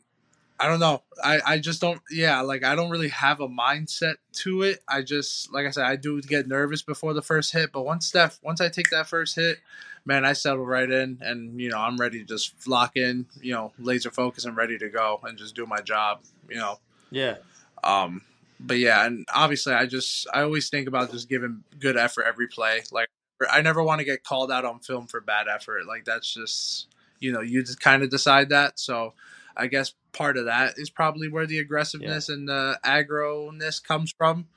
I 0.60 0.68
don't 0.68 0.80
know. 0.80 1.04
I, 1.24 1.42
I 1.46 1.58
just 1.60 1.80
don't 1.80 2.02
yeah, 2.10 2.42
like 2.42 2.64
I 2.64 2.74
don't 2.74 2.90
really 2.90 3.10
have 3.10 3.40
a 3.40 3.48
mindset 3.48 4.16
to 4.38 4.64
it. 4.64 4.80
I 4.90 5.04
just 5.04 5.54
like 5.54 5.68
I 5.68 5.70
said, 5.70 5.86
I 5.86 5.96
do 5.96 6.20
get 6.24 6.48
nervous 6.48 6.82
before 6.82 7.14
the 7.14 7.22
first 7.22 7.54
hit, 7.54 7.72
but 7.72 7.84
once 7.84 8.10
that 8.12 8.40
once 8.42 8.62
I 8.62 8.70
take 8.70 8.90
that 8.90 9.06
first 9.06 9.36
hit, 9.36 9.60
man, 10.08 10.26
I 10.26 10.34
settle 10.34 10.66
right 10.66 10.90
in 10.90 11.20
and 11.22 11.60
you 11.60 11.70
know, 11.70 11.78
I'm 11.78 11.98
ready 11.98 12.20
to 12.20 12.26
just 12.26 12.68
lock 12.68 12.96
in, 12.96 13.28
you 13.42 13.54
know, 13.54 13.74
laser 13.78 14.10
focus 14.10 14.46
and 14.46 14.56
ready 14.56 14.78
to 14.78 14.90
go 14.90 15.20
and 15.24 15.38
just 15.38 15.54
do 15.54 15.66
my 15.66 15.82
job, 15.82 16.22
you 16.50 16.58
know. 16.58 16.80
Yeah. 17.12 17.36
Um 17.84 18.22
but 18.60 18.78
yeah, 18.80 19.06
and 19.06 19.28
obviously 19.34 19.74
I 19.74 19.86
just 19.86 20.26
I 20.34 20.42
always 20.42 20.70
think 20.70 20.88
about 20.88 21.12
just 21.12 21.30
giving 21.30 21.64
good 21.78 21.98
effort 21.98 22.26
every 22.26 22.48
play. 22.48 22.82
Like 22.92 23.10
I 23.52 23.62
never 23.62 23.84
want 23.84 24.00
to 24.00 24.06
get 24.06 24.24
called 24.24 24.52
out 24.52 24.66
on 24.66 24.80
film 24.80 25.08
for 25.08 25.20
bad 25.22 25.48
effort. 25.48 25.86
Like 25.86 26.06
that's 26.06 26.34
just 26.34 26.88
you 27.20 27.32
know, 27.32 27.42
you 27.42 27.64
just 27.64 27.82
kind 27.82 28.02
of 28.02 28.10
decide 28.10 28.50
that. 28.50 28.80
So 28.80 29.14
I 29.58 29.68
guess 29.68 29.94
part 30.14 30.38
of 30.38 30.46
that 30.46 30.76
is 30.78 30.90
probably 30.90 31.28
where 31.28 31.46
the 31.46 31.60
aggressiveness 31.60 32.30
yeah. 32.30 32.36
and 32.36 32.48
the 32.48 32.80
aggro-ness 32.86 33.80
comes 33.80 34.14
from. 34.18 34.48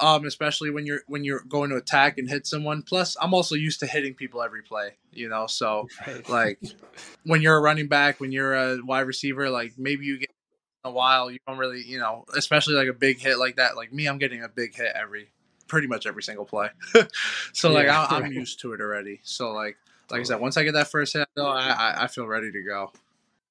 Um, 0.00 0.24
especially 0.24 0.70
when 0.70 0.86
you're 0.86 1.02
when 1.06 1.24
you're 1.24 1.42
going 1.48 1.70
to 1.70 1.76
attack 1.76 2.18
and 2.18 2.28
hit 2.28 2.46
someone. 2.46 2.82
Plus, 2.82 3.16
I'm 3.20 3.34
also 3.34 3.54
used 3.54 3.80
to 3.80 3.86
hitting 3.86 4.14
people 4.14 4.42
every 4.42 4.62
play, 4.62 4.96
you 5.12 5.28
know. 5.28 5.46
So, 5.46 5.88
right. 6.06 6.28
like 6.28 6.58
when 7.24 7.42
you're 7.42 7.56
a 7.56 7.60
running 7.60 7.88
back, 7.88 8.20
when 8.20 8.32
you're 8.32 8.54
a 8.54 8.78
wide 8.82 9.00
receiver, 9.00 9.50
like 9.50 9.74
maybe 9.76 10.06
you 10.06 10.18
get 10.18 10.30
a 10.84 10.90
while, 10.90 11.30
you 11.30 11.38
don't 11.46 11.58
really, 11.58 11.82
you 11.82 11.98
know, 11.98 12.24
especially 12.36 12.74
like 12.74 12.88
a 12.88 12.94
big 12.94 13.20
hit 13.20 13.38
like 13.38 13.56
that. 13.56 13.76
Like 13.76 13.92
me, 13.92 14.06
I'm 14.06 14.18
getting 14.18 14.42
a 14.42 14.48
big 14.48 14.74
hit 14.74 14.92
every, 14.94 15.30
pretty 15.68 15.86
much 15.86 16.06
every 16.06 16.22
single 16.22 16.44
play. 16.46 16.68
so 17.52 17.70
like 17.70 17.88
I, 17.88 18.16
am 18.16 18.32
used 18.32 18.60
to 18.60 18.72
it 18.72 18.80
already. 18.80 19.20
So 19.22 19.52
like 19.52 19.76
like 20.10 20.20
I 20.20 20.24
said, 20.24 20.40
once 20.40 20.56
I 20.56 20.64
get 20.64 20.74
that 20.74 20.90
first 20.90 21.12
hit, 21.12 21.28
I 21.36 21.42
I, 21.42 22.04
I 22.04 22.06
feel 22.06 22.26
ready 22.26 22.50
to 22.50 22.62
go. 22.62 22.92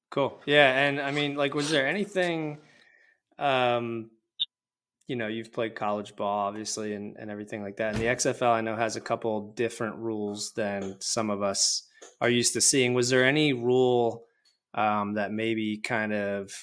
Cool. 0.10 0.40
Yeah, 0.46 0.72
and 0.72 1.00
I 1.00 1.12
mean, 1.12 1.36
like, 1.36 1.54
was 1.54 1.70
there 1.70 1.88
anything, 1.88 2.58
um, 3.38 4.10
you 5.10 5.16
know, 5.16 5.28
you've 5.28 5.52
played 5.52 5.74
college 5.74 6.16
ball, 6.16 6.48
obviously, 6.48 6.94
and, 6.94 7.18
and 7.18 7.32
everything 7.32 7.64
like 7.64 7.78
that. 7.78 7.96
And 7.96 8.02
the 8.02 8.08
XFL, 8.08 8.52
I 8.52 8.62
know, 8.62 8.76
has 8.76 8.96
a 8.96 9.02
couple 9.02 9.52
different 9.54 9.96
rules 9.96 10.52
than 10.52 11.02
some 11.02 11.32
of 11.32 11.42
us 11.42 11.88
are 12.22 12.30
used 12.30 12.54
to 12.54 12.62
seeing. 12.62 12.94
Was 12.94 13.10
there 13.10 13.26
any 13.26 13.52
rule 13.52 14.26
um, 14.76 15.16
that 15.16 15.32
maybe 15.32 15.80
kind 15.80 16.14
of 16.14 16.54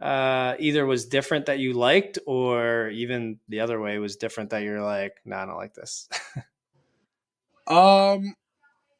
uh, 0.00 0.56
either 0.58 0.84
was 0.84 1.06
different 1.06 1.46
that 1.46 1.60
you 1.60 1.74
liked, 1.74 2.18
or 2.26 2.88
even 2.88 3.38
the 3.48 3.60
other 3.60 3.80
way 3.80 3.96
was 3.98 4.16
different 4.16 4.50
that 4.50 4.64
you're 4.64 4.82
like, 4.82 5.12
no, 5.24 5.36
nah, 5.36 5.42
I 5.42 5.46
don't 5.46 5.56
like 5.56 5.74
this? 5.74 6.08
um, 7.68 8.34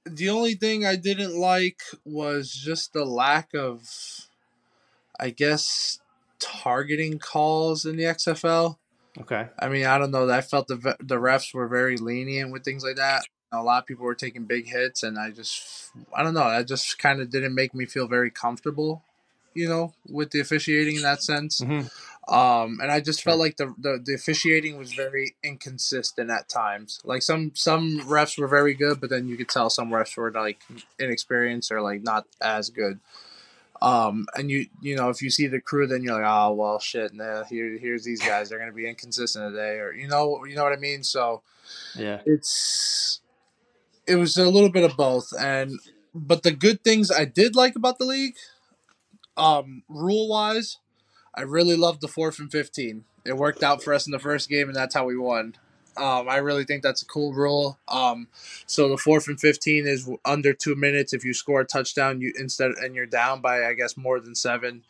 the 0.07 0.29
only 0.29 0.55
thing 0.55 0.87
I 0.87 0.95
didn't 0.95 1.37
like 1.37 1.81
was 2.05 2.53
just 2.53 2.93
the 2.93 3.05
lack 3.05 3.55
of, 3.55 3.83
I 5.19 5.31
guess, 5.31 5.99
targeting 6.43 7.19
calls 7.19 7.85
in 7.85 7.97
the 7.97 8.05
XFL. 8.05 8.77
Okay. 9.21 9.49
I 9.59 9.69
mean, 9.69 9.87
I 9.87 9.99
don't 9.99 10.11
know. 10.11 10.29
I 10.31 10.41
felt 10.41 10.69
the 10.69 10.97
the 11.01 11.17
refs 11.17 11.55
were 11.55 11.69
very 11.69 11.97
lenient 11.97 12.53
with 12.53 12.65
things 12.65 12.83
like 12.83 12.97
that. 12.97 13.23
A 13.53 13.63
lot 13.63 13.83
of 13.83 13.87
people 13.87 14.07
were 14.07 14.15
taking 14.15 14.47
big 14.47 14.67
hits, 14.67 15.03
and 15.03 15.19
I 15.19 15.31
just, 15.31 15.91
I 16.17 16.23
don't 16.23 16.33
know. 16.33 16.49
That 16.49 16.67
just 16.67 16.99
kind 16.99 17.21
of 17.21 17.29
didn't 17.29 17.55
make 17.55 17.75
me 17.75 17.85
feel 17.85 18.09
very 18.09 18.31
comfortable, 18.31 19.05
you 19.53 19.69
know, 19.69 19.93
with 20.09 20.31
the 20.31 20.41
officiating 20.41 20.97
in 20.97 21.03
that 21.03 21.23
sense. 21.23 21.61
Mm-hmm. 21.61 21.87
Um, 22.33 22.79
and 22.81 22.91
I 22.91 23.01
just 23.01 23.23
felt 23.23 23.41
like 23.41 23.57
the, 23.57 23.75
the, 23.77 24.01
the 24.03 24.15
officiating 24.15 24.79
was 24.79 24.95
very 24.95 25.35
inconsistent 25.43 26.31
at 26.31 26.49
times. 26.49 27.01
Like 27.05 27.21
some 27.21 27.53
some 27.55 28.01
refs 28.01 28.39
were 28.39 28.49
very 28.49 28.73
good, 28.75 29.01
but 29.01 29.11
then 29.11 29.29
you 29.29 29.37
could 29.37 29.49
tell 29.49 29.69
some 29.69 29.91
refs 29.91 30.17
were 30.17 30.31
like 30.31 30.61
inexperienced 30.99 31.71
or 31.73 31.83
like 31.83 32.03
not 32.03 32.27
as 32.41 32.71
good. 32.71 33.01
Um, 33.83 34.27
and 34.37 34.51
you 34.51 34.67
you 34.81 34.97
know 34.97 35.09
if 35.11 35.23
you 35.23 35.31
see 35.31 35.49
the 35.49 35.61
crew, 35.61 35.87
then 35.87 36.03
you're 36.03 36.15
like, 36.15 36.25
oh 36.25 36.53
well, 36.53 36.79
shit. 36.79 37.13
Nah, 37.13 37.45
here 37.45 37.77
here's 37.79 38.05
these 38.05 38.23
guys. 38.23 38.49
They're 38.49 38.59
gonna 38.59 38.73
be 38.73 38.89
inconsistent 38.89 39.53
today, 39.53 39.79
or 39.79 39.93
you 39.93 40.09
know 40.09 40.45
you 40.45 40.55
know 40.55 40.65
what 40.65 40.73
I 40.73 40.77
mean. 40.77 41.03
So 41.03 41.43
yeah, 41.97 42.21
it's 42.25 43.21
it 44.07 44.17
was 44.17 44.37
a 44.37 44.49
little 44.49 44.71
bit 44.71 44.85
of 44.85 44.97
both. 44.97 45.33
And 45.39 45.81
but 46.15 46.43
the 46.43 46.53
good 46.53 46.85
things 46.85 47.11
I 47.11 47.25
did 47.25 47.57
like 47.57 47.75
about 47.75 47.99
the 47.99 48.05
league, 48.05 48.37
um, 49.37 49.83
rule 49.89 50.29
wise 50.29 50.79
I 51.35 51.43
really 51.43 51.77
loved 51.77 52.01
the 52.01 52.09
fourth 52.09 52.39
and 52.39 52.51
15. 52.51 53.05
It 53.25 53.37
worked 53.37 53.63
out 53.63 53.83
for 53.83 53.95
us 53.95 54.07
in 54.07 54.13
the 54.13 54.19
first 54.19 54.49
game, 54.49 54.69
and 54.69 54.77
that's 54.77 54.95
how 54.95 55.07
we 55.07 55.17
won. 55.17 55.55
Um, 55.97 56.29
I 56.29 56.37
really 56.37 56.65
think 56.65 56.83
that's 56.83 57.03
a 57.03 57.07
cool 57.07 57.33
rule. 57.33 57.79
Um, 57.89 58.29
so 58.67 58.89
the 58.89 58.97
fourth 58.97 59.29
and 59.29 59.41
15 59.41 59.87
is 59.87 60.09
under 60.25 60.53
two 60.53 60.75
minutes. 60.75 61.13
If 61.13 61.25
you 61.25 61.35
score 61.35 61.61
a 61.61 61.67
touchdown, 61.67 62.21
you 62.21 62.33
instead 62.39 62.73
and 62.81 62.95
you're 62.95 63.07
down 63.07 63.41
by 63.41 63.65
I 63.65 63.75
guess 63.75 63.97
more 63.97 64.21
than 64.21 64.35
seven, 64.35 64.85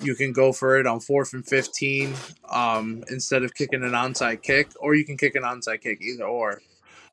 you 0.00 0.14
can 0.14 0.32
go 0.32 0.52
for 0.52 0.78
it 0.78 0.86
on 0.86 1.00
fourth 1.00 1.32
and 1.32 1.46
15 1.46 2.14
um, 2.50 3.04
instead 3.08 3.42
of 3.42 3.54
kicking 3.54 3.82
an 3.82 3.92
onside 3.92 4.42
kick, 4.42 4.70
or 4.80 4.94
you 4.94 5.04
can 5.04 5.16
kick 5.16 5.34
an 5.34 5.42
onside 5.42 5.80
kick, 5.80 6.00
either 6.02 6.24
or. 6.24 6.60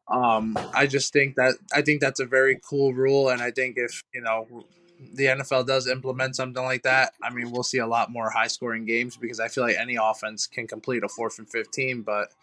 Um, 0.07 0.57
I 0.73 0.87
just 0.87 1.13
think 1.13 1.35
that 1.35 1.55
I 1.73 1.83
think 1.83 2.01
that's 2.01 2.19
a 2.19 2.25
very 2.25 2.59
cool 2.67 2.93
rule, 2.93 3.29
and 3.29 3.41
I 3.41 3.51
think 3.51 3.77
if 3.77 4.03
you 4.13 4.21
know 4.21 4.65
the 5.13 5.25
NFL 5.25 5.67
does 5.67 5.87
implement 5.87 6.35
something 6.35 6.63
like 6.63 6.83
that, 6.83 7.13
I 7.21 7.29
mean, 7.29 7.51
we'll 7.51 7.63
see 7.63 7.77
a 7.77 7.87
lot 7.87 8.11
more 8.11 8.29
high 8.29 8.47
scoring 8.47 8.85
games 8.85 9.15
because 9.17 9.39
I 9.39 9.47
feel 9.47 9.63
like 9.63 9.77
any 9.77 9.97
offense 10.01 10.47
can 10.47 10.67
complete 10.67 11.03
a 11.03 11.09
fourth 11.09 11.39
and 11.39 11.49
15. 11.49 12.01
But 12.01 12.33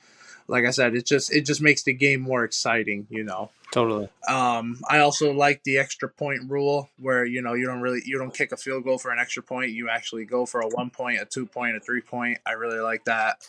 like 0.49 0.65
I 0.65 0.71
said, 0.71 0.95
it 0.95 1.07
just 1.07 1.33
it 1.33 1.43
just 1.43 1.61
makes 1.61 1.83
the 1.83 1.93
game 1.93 2.21
more 2.21 2.45
exciting, 2.45 3.07
you 3.11 3.25
know. 3.25 3.51
Totally. 3.73 4.09
Um, 4.29 4.81
I 4.89 5.01
also 5.01 5.33
like 5.33 5.65
the 5.65 5.79
extra 5.79 6.09
point 6.09 6.49
rule 6.49 6.89
where 6.99 7.25
you 7.25 7.43
know 7.43 7.55
you 7.55 7.67
don't 7.67 7.81
really 7.81 8.03
you 8.05 8.19
don't 8.19 8.35
kick 8.35 8.53
a 8.53 8.57
field 8.57 8.85
goal 8.85 8.99
for 8.99 9.11
an 9.11 9.19
extra 9.19 9.43
point. 9.43 9.71
You 9.71 9.89
actually 9.89 10.25
go 10.25 10.47
for 10.47 10.61
a 10.61 10.69
one 10.69 10.91
point, 10.91 11.21
a 11.21 11.25
two 11.25 11.47
point, 11.47 11.77
a 11.77 11.81
three 11.81 12.01
point. 12.01 12.39
I 12.47 12.53
really 12.53 12.79
like 12.79 13.05
that. 13.05 13.49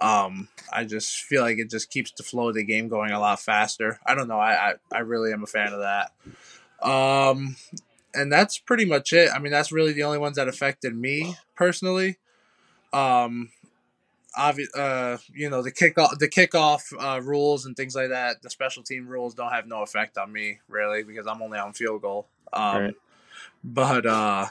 Um, 0.00 0.48
I 0.72 0.84
just 0.84 1.22
feel 1.22 1.42
like 1.42 1.58
it 1.58 1.70
just 1.70 1.90
keeps 1.90 2.12
the 2.12 2.22
flow 2.22 2.48
of 2.48 2.54
the 2.54 2.64
game 2.64 2.88
going 2.88 3.10
a 3.10 3.20
lot 3.20 3.40
faster. 3.40 3.98
I 4.06 4.14
don't 4.14 4.28
know. 4.28 4.38
I 4.38 4.70
I, 4.70 4.74
I 4.92 4.98
really 5.00 5.32
am 5.32 5.42
a 5.42 5.46
fan 5.46 5.72
of 5.72 5.80
that. 5.80 6.12
Um, 6.80 7.56
and 8.14 8.32
that's 8.32 8.58
pretty 8.58 8.84
much 8.84 9.12
it. 9.12 9.30
I 9.34 9.38
mean, 9.38 9.52
that's 9.52 9.72
really 9.72 9.92
the 9.92 10.04
only 10.04 10.18
ones 10.18 10.36
that 10.36 10.48
affected 10.48 10.96
me 10.96 11.36
personally. 11.56 12.16
Um, 12.92 13.50
obvious, 14.38 14.74
uh, 14.74 15.18
you 15.32 15.50
know, 15.50 15.62
the 15.62 15.72
kickoff, 15.72 16.18
the 16.18 16.28
kickoff 16.28 16.92
uh, 16.98 17.20
rules 17.20 17.66
and 17.66 17.76
things 17.76 17.94
like 17.94 18.10
that. 18.10 18.40
The 18.42 18.50
special 18.50 18.82
team 18.82 19.06
rules 19.06 19.34
don't 19.34 19.52
have 19.52 19.66
no 19.66 19.82
effect 19.82 20.16
on 20.16 20.32
me 20.32 20.60
really 20.68 21.02
because 21.02 21.26
I'm 21.26 21.42
only 21.42 21.58
on 21.58 21.72
field 21.72 22.02
goal. 22.02 22.28
Um, 22.52 22.82
right. 22.82 22.94
But 23.64 24.06
uh, 24.06 24.46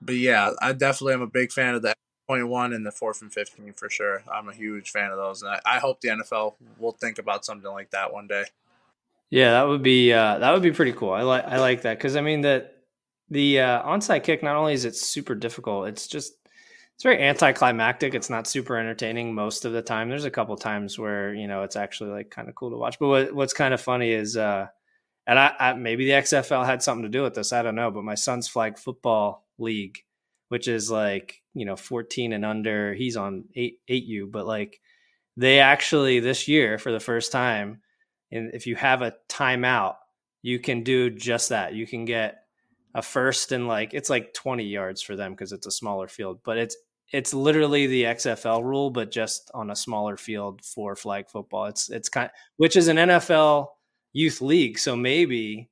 but 0.00 0.16
yeah, 0.16 0.50
I 0.60 0.72
definitely 0.72 1.14
am 1.14 1.22
a 1.22 1.26
big 1.26 1.50
fan 1.50 1.74
of 1.74 1.82
the 1.82 1.94
point 2.28 2.48
one 2.48 2.72
and 2.72 2.86
the 2.86 2.92
fourth 2.92 3.22
and 3.22 3.32
fifteen 3.32 3.72
for 3.72 3.90
sure. 3.90 4.22
I'm 4.32 4.48
a 4.48 4.54
huge 4.54 4.90
fan 4.90 5.10
of 5.10 5.16
those, 5.16 5.42
and 5.42 5.50
I, 5.50 5.60
I 5.64 5.78
hope 5.78 6.00
the 6.00 6.08
NFL 6.08 6.54
will 6.78 6.92
think 6.92 7.18
about 7.18 7.44
something 7.44 7.70
like 7.70 7.90
that 7.90 8.12
one 8.12 8.26
day. 8.26 8.44
Yeah, 9.30 9.52
that 9.52 9.66
would 9.66 9.82
be 9.82 10.12
uh, 10.12 10.38
that 10.38 10.52
would 10.52 10.62
be 10.62 10.72
pretty 10.72 10.92
cool. 10.92 11.10
I 11.10 11.22
like 11.22 11.44
I 11.46 11.58
like 11.58 11.82
that 11.82 11.98
because 11.98 12.16
I 12.16 12.20
mean 12.20 12.42
that 12.42 12.76
the 13.30 13.60
uh, 13.60 13.82
onside 13.82 14.22
kick 14.22 14.42
not 14.42 14.56
only 14.56 14.74
is 14.74 14.84
it 14.84 14.94
super 14.94 15.34
difficult, 15.34 15.88
it's 15.88 16.06
just 16.06 16.34
it's 16.94 17.02
very 17.02 17.20
anticlimactic. 17.20 18.14
It's 18.14 18.30
not 18.30 18.46
super 18.46 18.76
entertaining 18.76 19.34
most 19.34 19.64
of 19.64 19.72
the 19.72 19.82
time. 19.82 20.08
There's 20.08 20.24
a 20.24 20.30
couple 20.30 20.56
times 20.56 20.98
where 20.98 21.34
you 21.34 21.48
know 21.48 21.62
it's 21.64 21.76
actually 21.76 22.10
like 22.10 22.30
kind 22.30 22.48
of 22.48 22.54
cool 22.54 22.70
to 22.70 22.76
watch. 22.76 22.98
But 23.00 23.08
what, 23.08 23.34
what's 23.34 23.52
kind 23.52 23.74
of 23.74 23.80
funny 23.80 24.12
is, 24.12 24.36
uh, 24.36 24.68
and 25.26 25.38
I, 25.38 25.52
I, 25.58 25.72
maybe 25.72 26.04
the 26.04 26.12
XFL 26.12 26.64
had 26.64 26.82
something 26.82 27.02
to 27.02 27.08
do 27.08 27.22
with 27.22 27.34
this. 27.34 27.52
I 27.52 27.62
don't 27.62 27.74
know. 27.74 27.90
But 27.90 28.04
my 28.04 28.14
son's 28.14 28.46
flag 28.46 28.78
football 28.78 29.44
league, 29.58 29.98
which 30.50 30.68
is 30.68 30.88
like 30.88 31.42
you 31.52 31.66
know 31.66 31.74
14 31.74 32.32
and 32.32 32.44
under, 32.44 32.94
he's 32.94 33.16
on 33.16 33.46
eight 33.56 33.80
eight 33.88 34.04
U. 34.04 34.28
But 34.28 34.46
like 34.46 34.80
they 35.36 35.58
actually 35.58 36.20
this 36.20 36.46
year 36.46 36.78
for 36.78 36.92
the 36.92 37.00
first 37.00 37.32
time, 37.32 37.80
and 38.30 38.54
if 38.54 38.68
you 38.68 38.76
have 38.76 39.02
a 39.02 39.14
timeout, 39.28 39.96
you 40.42 40.60
can 40.60 40.84
do 40.84 41.10
just 41.10 41.48
that. 41.48 41.74
You 41.74 41.88
can 41.88 42.04
get 42.04 42.43
a 42.94 43.02
first 43.02 43.52
and 43.52 43.66
like 43.66 43.92
it's 43.92 44.10
like 44.10 44.32
20 44.34 44.64
yards 44.64 45.02
for 45.02 45.16
them 45.16 45.32
because 45.32 45.52
it's 45.52 45.66
a 45.66 45.70
smaller 45.70 46.08
field 46.08 46.38
but 46.44 46.56
it's 46.56 46.76
it's 47.12 47.34
literally 47.34 47.86
the 47.86 48.04
XFL 48.04 48.62
rule 48.62 48.90
but 48.90 49.10
just 49.10 49.50
on 49.52 49.70
a 49.70 49.76
smaller 49.76 50.16
field 50.16 50.64
for 50.64 50.96
flag 50.96 51.28
football. 51.28 51.66
It's 51.66 51.90
it's 51.90 52.08
kind 52.08 52.26
of, 52.26 52.30
which 52.56 52.76
is 52.76 52.88
an 52.88 52.96
NFL 52.96 53.68
youth 54.12 54.40
league 54.40 54.78
so 54.78 54.96
maybe 54.96 55.68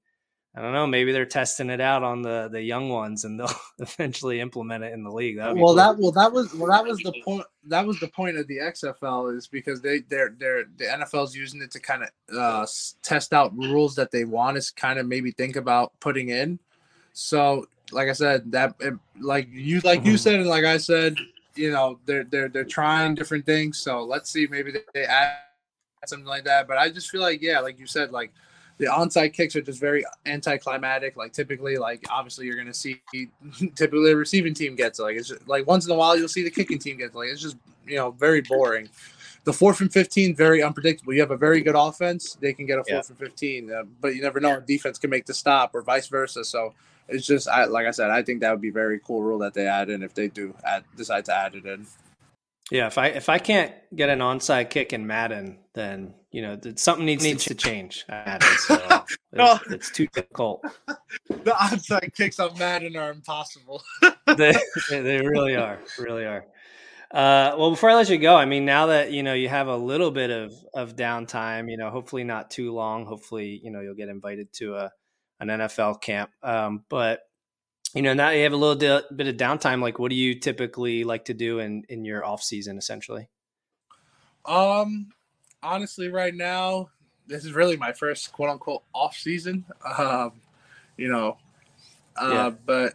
I 0.54 0.60
don't 0.60 0.72
know 0.72 0.86
maybe 0.86 1.12
they're 1.12 1.24
testing 1.24 1.70
it 1.70 1.80
out 1.80 2.02
on 2.02 2.22
the 2.22 2.48
the 2.50 2.60
young 2.60 2.90
ones 2.90 3.24
and 3.24 3.40
they'll 3.40 3.54
eventually 3.78 4.40
implement 4.40 4.84
it 4.84 4.92
in 4.92 5.02
the 5.04 5.10
league. 5.10 5.38
Well 5.38 5.54
cool. 5.54 5.74
that 5.74 5.98
well 5.98 6.12
that 6.12 6.32
was 6.32 6.52
well 6.54 6.70
that 6.70 6.84
was 6.84 6.98
the 6.98 7.14
point 7.24 7.46
that 7.68 7.86
was 7.86 7.98
the 8.00 8.08
point 8.08 8.36
of 8.36 8.46
the 8.48 8.58
XFL 8.58 9.36
is 9.36 9.46
because 9.46 9.80
they 9.80 10.00
they're 10.00 10.34
they're 10.38 10.64
the 10.76 10.84
NFL's 10.84 11.34
using 11.34 11.62
it 11.62 11.70
to 11.70 11.80
kind 11.80 12.02
of 12.02 12.36
uh, 12.36 12.66
test 13.02 13.32
out 13.32 13.56
rules 13.56 13.94
that 13.94 14.10
they 14.10 14.24
want 14.24 14.56
us 14.56 14.70
kind 14.70 14.98
of 14.98 15.06
maybe 15.06 15.30
think 15.30 15.56
about 15.56 15.92
putting 16.00 16.28
in 16.28 16.58
so, 17.12 17.66
like 17.90 18.08
I 18.08 18.12
said, 18.12 18.50
that 18.52 18.74
like 19.20 19.48
you 19.50 19.80
like 19.80 20.04
you 20.04 20.12
mm-hmm. 20.12 20.16
said 20.16 20.34
and 20.40 20.48
like 20.48 20.64
I 20.64 20.78
said, 20.78 21.18
you 21.54 21.70
know, 21.70 21.98
they're 22.06 22.24
they're 22.24 22.48
they're 22.48 22.64
trying 22.64 23.14
different 23.14 23.46
things. 23.46 23.78
So 23.78 24.02
let's 24.04 24.30
see, 24.30 24.46
maybe 24.50 24.72
they 24.94 25.04
add 25.04 25.36
something 26.06 26.26
like 26.26 26.44
that. 26.44 26.66
But 26.66 26.78
I 26.78 26.90
just 26.90 27.10
feel 27.10 27.20
like, 27.20 27.42
yeah, 27.42 27.60
like 27.60 27.78
you 27.78 27.86
said, 27.86 28.12
like 28.12 28.32
the 28.78 28.86
onside 28.86 29.32
kicks 29.32 29.54
are 29.56 29.62
just 29.62 29.80
very 29.80 30.04
anticlimactic. 30.26 31.16
Like 31.16 31.32
typically, 31.32 31.76
like 31.76 32.04
obviously 32.10 32.46
you're 32.46 32.56
gonna 32.56 32.74
see 32.74 33.00
typically 33.74 34.10
the 34.10 34.16
receiving 34.16 34.54
team 34.54 34.74
gets 34.74 34.98
like 34.98 35.16
it's 35.16 35.28
just, 35.28 35.46
like 35.48 35.66
once 35.66 35.86
in 35.86 35.92
a 35.92 35.94
while 35.94 36.16
you'll 36.16 36.28
see 36.28 36.42
the 36.42 36.50
kicking 36.50 36.78
team 36.78 36.96
get 36.96 37.14
like 37.14 37.28
it's 37.28 37.42
just 37.42 37.56
you 37.86 37.96
know 37.96 38.10
very 38.12 38.40
boring. 38.40 38.88
The 39.44 39.52
fourth 39.52 39.80
and 39.80 39.92
fifteen 39.92 40.34
very 40.36 40.62
unpredictable. 40.62 41.12
You 41.12 41.20
have 41.20 41.32
a 41.32 41.36
very 41.36 41.62
good 41.62 41.74
offense, 41.74 42.34
they 42.40 42.52
can 42.52 42.64
get 42.64 42.78
a 42.78 42.84
fourth 42.84 42.88
yeah. 42.88 43.02
and 43.08 43.18
fifteen, 43.18 43.72
uh, 43.72 43.82
but 44.00 44.14
you 44.14 44.22
never 44.22 44.40
know. 44.40 44.60
Defense 44.60 44.98
can 44.98 45.10
make 45.10 45.26
the 45.26 45.34
stop 45.34 45.74
or 45.74 45.82
vice 45.82 46.06
versa. 46.06 46.44
So 46.44 46.74
it's 47.12 47.26
just 47.26 47.48
I 47.48 47.64
like 47.64 47.86
I 47.86 47.90
said, 47.90 48.10
I 48.10 48.22
think 48.22 48.40
that 48.40 48.50
would 48.50 48.60
be 48.60 48.70
a 48.70 48.72
very 48.72 48.98
cool 48.98 49.22
rule 49.22 49.38
that 49.40 49.54
they 49.54 49.66
add 49.66 49.90
in 49.90 50.02
if 50.02 50.14
they 50.14 50.28
do 50.28 50.54
add 50.64 50.84
decide 50.96 51.24
to 51.26 51.36
add 51.36 51.54
it 51.54 51.66
in. 51.66 51.86
Yeah, 52.70 52.86
if 52.86 52.96
I 52.96 53.08
if 53.08 53.28
I 53.28 53.38
can't 53.38 53.72
get 53.94 54.08
an 54.08 54.20
onside 54.20 54.70
kick 54.70 54.92
in 54.92 55.06
Madden, 55.06 55.58
then 55.74 56.14
you 56.30 56.42
know 56.42 56.58
something 56.76 57.04
needs, 57.04 57.22
needs 57.22 57.44
to 57.44 57.54
change. 57.54 58.06
Madden, 58.08 58.48
so 58.60 58.76
no. 59.32 59.58
it's, 59.66 59.72
it's, 59.72 59.90
too 59.90 60.06
difficult. 60.06 60.64
the 61.28 61.50
onside 61.50 62.14
kicks 62.16 62.40
on 62.40 62.56
Madden 62.58 62.96
are 62.96 63.10
impossible. 63.10 63.82
they 64.36 64.54
they 64.90 65.20
really 65.20 65.54
are, 65.54 65.78
really 65.98 66.24
are. 66.24 66.46
Uh, 67.10 67.54
well, 67.58 67.68
before 67.68 67.90
I 67.90 67.94
let 67.94 68.08
you 68.08 68.16
go, 68.16 68.34
I 68.34 68.46
mean, 68.46 68.64
now 68.64 68.86
that 68.86 69.12
you 69.12 69.22
know 69.22 69.34
you 69.34 69.50
have 69.50 69.68
a 69.68 69.76
little 69.76 70.10
bit 70.10 70.30
of 70.30 70.54
of 70.72 70.96
downtime, 70.96 71.70
you 71.70 71.76
know, 71.76 71.90
hopefully 71.90 72.24
not 72.24 72.50
too 72.50 72.72
long. 72.72 73.04
Hopefully, 73.04 73.60
you 73.62 73.70
know, 73.70 73.80
you'll 73.80 73.94
get 73.94 74.08
invited 74.08 74.50
to 74.54 74.76
a 74.76 74.92
an 75.42 75.48
NFL 75.48 76.00
camp. 76.00 76.30
Um, 76.42 76.84
but 76.88 77.22
you 77.94 78.00
know, 78.00 78.14
now 78.14 78.30
you 78.30 78.44
have 78.44 78.52
a 78.52 78.56
little 78.56 79.02
bit 79.14 79.26
of 79.26 79.36
downtime. 79.36 79.82
Like, 79.82 79.98
what 79.98 80.08
do 80.08 80.16
you 80.16 80.34
typically 80.34 81.04
like 81.04 81.26
to 81.26 81.34
do 81.34 81.58
in 81.58 81.84
in 81.88 82.04
your 82.04 82.24
off 82.24 82.42
season, 82.42 82.78
essentially? 82.78 83.28
Um, 84.46 85.08
honestly, 85.62 86.08
right 86.08 86.34
now, 86.34 86.88
this 87.26 87.44
is 87.44 87.52
really 87.52 87.76
my 87.76 87.92
first 87.92 88.32
quote 88.32 88.50
unquote 88.50 88.82
off 88.94 89.16
season. 89.16 89.64
Um, 89.98 90.40
you 90.96 91.08
know, 91.08 91.36
uh, 92.16 92.30
yeah. 92.30 92.50
but 92.64 92.94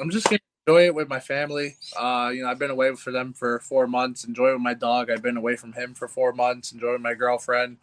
I'm 0.00 0.10
just 0.10 0.26
gonna 0.26 0.40
enjoy 0.66 0.86
it 0.86 0.94
with 0.94 1.08
my 1.08 1.20
family. 1.20 1.76
Uh, 1.96 2.30
you 2.34 2.42
know, 2.42 2.48
I've 2.48 2.58
been 2.58 2.70
away 2.70 2.94
for 2.96 3.12
them 3.12 3.32
for 3.32 3.60
four 3.60 3.86
months. 3.86 4.24
Enjoy 4.24 4.52
with 4.52 4.60
my 4.60 4.74
dog. 4.74 5.10
I've 5.10 5.22
been 5.22 5.36
away 5.36 5.56
from 5.56 5.72
him 5.74 5.94
for 5.94 6.08
four 6.08 6.32
months. 6.32 6.72
Enjoy 6.72 6.92
with 6.92 7.00
my 7.00 7.14
girlfriend, 7.14 7.76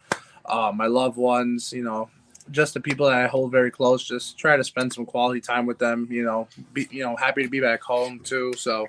uh, 0.44 0.72
my 0.74 0.86
loved 0.86 1.16
ones. 1.16 1.72
You 1.72 1.84
know, 1.84 2.10
just 2.50 2.74
the 2.74 2.80
people 2.80 3.06
that 3.06 3.16
I 3.16 3.26
hold 3.26 3.50
very 3.50 3.70
close. 3.70 4.04
Just 4.04 4.38
try 4.38 4.56
to 4.56 4.64
spend 4.64 4.92
some 4.92 5.06
quality 5.06 5.40
time 5.40 5.66
with 5.66 5.78
them. 5.78 6.08
You 6.10 6.24
know, 6.24 6.48
be 6.72 6.88
you 6.90 7.02
know 7.02 7.16
happy 7.16 7.42
to 7.42 7.48
be 7.48 7.60
back 7.60 7.82
home 7.82 8.20
too. 8.20 8.52
So 8.56 8.88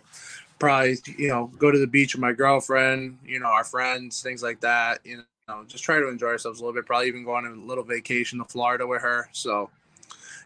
probably 0.60 0.98
you 1.17 1.30
know 1.30 1.52
go 1.58 1.72
to 1.72 1.80
the 1.80 1.88
beach 1.88 2.15
with 2.15 2.22
my 2.22 2.34
girlfriend. 2.34 3.17
You 3.26 3.39
know, 3.39 3.48
our 3.48 3.63
friends, 3.63 4.22
things 4.22 4.43
like 4.43 4.60
that. 4.62 5.00
You 5.04 5.24
know, 5.48 5.63
just 5.67 5.84
try 5.84 6.00
to 6.00 6.08
enjoy 6.08 6.28
ourselves 6.28 6.60
a 6.60 6.63
little 6.63 6.76
bit. 6.76 6.86
Probably 6.86 7.08
even 7.08 7.24
go 7.24 7.36
on 7.36 7.46
a 7.46 7.54
little 7.54 7.84
vacation 7.84 8.39
to 8.39 8.46
Florida 8.46 8.86
with 8.86 9.02
her. 9.02 9.30
So 9.32 9.70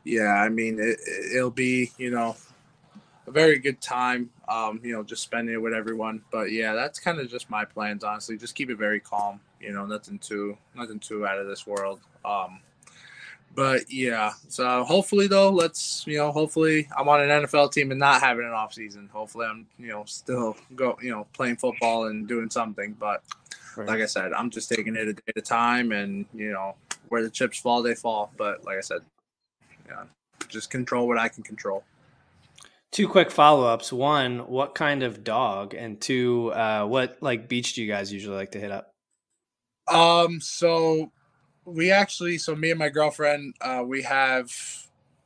yeah, 0.04 0.34
I 0.34 0.50
mean 0.50 0.80
it, 0.80 1.00
it'll 1.36 1.52
be 1.52 1.92
you 1.98 2.12
know 2.12 2.36
a 3.28 3.32
very 3.32 3.60
good 3.60 3.82
time. 3.82 4.30
Um, 4.48 4.82
you 4.84 4.94
know, 4.94 5.04
just 5.04 5.24
spending 5.24 5.56
it 5.56 5.62
with 5.62 5.74
everyone. 5.74 6.22
But 6.32 6.52
yeah, 6.52 6.74
that's 6.74 7.00
kind 7.00 7.20
of 7.20 7.30
just 7.30 7.50
my 7.50 7.66
plans. 7.66 8.04
Honestly, 8.04 8.38
just 8.38 8.56
keep 8.56 8.70
it 8.70 8.78
very 8.78 9.00
calm. 9.00 9.40
You 9.60 9.74
know, 9.74 9.86
nothing 9.86 10.20
too 10.20 10.58
nothing 10.76 11.00
too 11.00 11.26
out 11.26 11.40
of 11.40 11.48
this 11.48 11.68
world. 11.68 12.00
Um, 12.26 12.60
but 13.54 13.92
yeah, 13.92 14.32
so 14.48 14.84
hopefully 14.84 15.28
though, 15.28 15.50
let's 15.50 16.06
you 16.08 16.18
know, 16.18 16.32
hopefully 16.32 16.88
I'm 16.98 17.10
on 17.10 17.22
an 17.22 17.44
NFL 17.44 17.74
team 17.74 17.92
and 17.92 18.00
not 18.00 18.22
having 18.22 18.46
an 18.46 18.52
off 18.52 18.74
season. 18.74 19.10
Hopefully 19.12 19.48
I'm 19.48 19.68
you 19.78 19.90
know 19.90 20.04
still 20.06 20.56
go 20.76 20.98
you 21.02 21.12
know 21.12 21.28
playing 21.34 21.58
football 21.58 22.08
and 22.08 22.28
doing 22.28 22.50
something. 22.50 22.96
But 23.00 23.24
right. 23.76 23.88
like 23.88 24.02
I 24.02 24.06
said, 24.06 24.32
I'm 24.34 24.50
just 24.50 24.70
taking 24.70 24.96
it 24.96 25.08
a 25.08 25.14
day 25.14 25.22
at 25.28 25.38
a 25.38 25.42
time, 25.42 25.92
and 25.92 26.26
you 26.34 26.52
know 26.52 26.76
where 27.10 27.24
the 27.24 27.30
chips 27.30 27.60
fall, 27.60 27.82
they 27.82 27.96
fall. 27.96 28.32
But 28.38 28.64
like 28.64 28.78
I 28.78 28.82
said, 28.82 29.02
yeah, 29.86 30.04
just 30.48 30.70
control 30.70 31.08
what 31.08 31.18
I 31.18 31.28
can 31.28 31.44
control. 31.44 31.84
Two 32.92 33.08
quick 33.08 33.32
follow 33.32 33.68
ups. 33.68 33.92
One, 33.92 34.40
what 34.48 34.76
kind 34.76 35.04
of 35.04 35.24
dog? 35.24 35.74
And 35.74 36.00
two, 36.00 36.54
uh, 36.54 36.86
what 36.86 37.18
like 37.22 37.50
beach 37.50 37.74
do 37.74 37.82
you 37.82 37.92
guys 37.92 38.14
usually 38.14 38.36
like 38.36 38.52
to 38.52 38.60
hit 38.60 38.72
up? 38.72 38.94
Um, 39.88 40.40
so 40.40 41.12
we 41.66 41.92
actually 41.92 42.38
so 42.38 42.56
me 42.56 42.72
and 42.72 42.80
my 42.80 42.90
girlfriend 42.90 43.54
uh, 43.62 43.84
we 43.86 44.02
have 44.02 44.52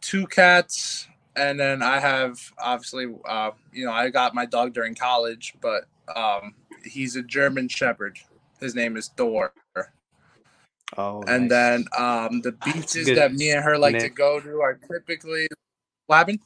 two 0.02 0.28
cats 0.28 1.08
and 1.36 1.60
then 1.60 1.82
i 1.82 2.00
have 2.00 2.40
obviously 2.60 3.08
uh, 3.28 3.52
you 3.72 3.86
know 3.86 3.92
i 3.92 4.10
got 4.10 4.36
my 4.36 4.46
dog 4.46 4.74
during 4.74 4.96
college 4.96 5.54
but 5.62 5.86
um, 6.16 6.54
he's 6.84 7.16
a 7.16 7.24
german 7.24 7.68
shepherd 7.68 8.18
his 8.60 8.76
name 8.76 8.98
is 8.98 9.10
thor 9.18 9.54
oh 10.98 11.24
and 11.28 11.44
nice. 11.44 11.50
then 11.50 11.86
um, 11.98 12.42
the 12.42 12.52
beaches 12.64 13.08
that 13.08 13.34
me 13.34 13.52
and 13.52 13.64
her 13.64 13.78
like 13.78 13.94
name. 13.94 14.02
to 14.02 14.10
go 14.10 14.40
to 14.40 14.62
are 14.62 14.76
typically 14.92 15.48
Labin. 16.10 16.40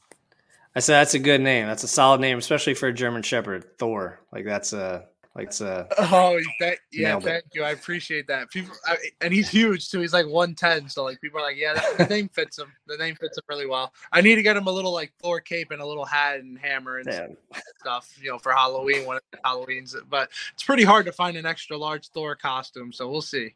i 0.76 0.80
said 0.80 1.00
that's 1.00 1.14
a 1.16 1.20
good 1.20 1.42
name 1.42 1.66
that's 1.66 1.84
a 1.84 1.88
solid 1.88 2.22
name 2.22 2.38
especially 2.38 2.74
for 2.74 2.88
a 2.88 2.94
german 2.94 3.22
shepherd 3.22 3.78
thor 3.78 4.22
like 4.32 4.46
that's 4.46 4.72
a 4.72 5.06
like 5.40 5.48
it's 5.48 5.62
uh 5.62 5.88
oh 5.98 6.40
that, 6.60 6.80
yeah 6.92 7.20
thank 7.20 7.46
it. 7.46 7.52
you. 7.54 7.64
I 7.64 7.72
appreciate 7.72 8.28
that. 8.28 8.52
People 8.52 8.74
I, 8.86 8.98
and 9.22 9.34
he's 9.34 9.50
huge 9.50 9.90
too. 9.90 10.00
He's 10.00 10.14
like 10.14 10.26
110 10.26 10.90
so 10.90 11.04
like 11.04 11.22
people 11.22 11.40
are 11.40 11.44
like 11.44 11.58
yeah 11.58 11.74
the 11.98 12.06
name 12.06 12.30
fits 12.30 12.60
him. 12.60 12.72
The 12.88 12.98
name 12.98 13.16
fits 13.16 13.38
him 13.38 13.44
really 13.48 13.66
well. 13.66 13.94
I 14.12 14.22
need 14.22 14.36
to 14.36 14.44
get 14.44 14.58
him 14.58 14.68
a 14.68 14.72
little 14.72 14.94
like 14.94 15.14
Thor 15.22 15.40
cape 15.40 15.72
and 15.72 15.82
a 15.82 15.86
little 15.86 16.06
hat 16.06 16.40
and 16.40 16.58
hammer 16.58 16.98
and 16.98 17.38
stuff 17.80 18.14
you 18.22 18.30
know 18.30 18.38
for 18.38 18.52
Halloween 18.52 19.06
when 19.06 19.20
Halloween's 19.44 19.96
but 20.10 20.30
it's 20.54 20.64
pretty 20.64 20.84
hard 20.84 21.06
to 21.06 21.12
find 21.12 21.38
an 21.38 21.46
extra 21.46 21.78
large 21.78 22.10
Thor 22.10 22.36
costume 22.36 22.92
so 22.92 23.10
we'll 23.10 23.22
see. 23.22 23.56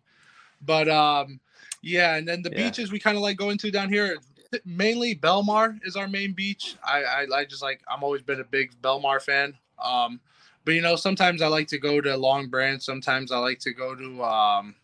But 0.61 0.87
um 0.87 1.39
yeah 1.81 2.15
and 2.15 2.27
then 2.27 2.41
the 2.41 2.51
yeah. 2.51 2.63
beaches 2.63 2.91
we 2.91 2.99
kind 2.99 3.17
of 3.17 3.23
like 3.23 3.37
going 3.37 3.57
to 3.59 3.71
down 3.71 3.89
here 3.89 4.17
mainly 4.65 5.15
Belmar 5.15 5.79
is 5.83 5.95
our 5.95 6.07
main 6.07 6.33
beach. 6.33 6.75
I, 6.83 7.03
I 7.03 7.27
I 7.39 7.45
just 7.45 7.61
like 7.61 7.81
I'm 7.91 8.03
always 8.03 8.21
been 8.21 8.39
a 8.39 8.45
big 8.45 8.71
Belmar 8.81 9.21
fan. 9.21 9.57
Um 9.83 10.21
but 10.65 10.73
you 10.73 10.81
know, 10.81 10.95
sometimes 10.95 11.41
I 11.41 11.47
like 11.47 11.67
to 11.69 11.77
go 11.77 12.01
to 12.01 12.15
Long 12.15 12.47
Branch. 12.47 12.81
Sometimes 12.81 13.31
I 13.31 13.37
like 13.37 13.59
to 13.59 13.73
go 13.73 13.95
to 13.95 14.23
um, 14.23 14.75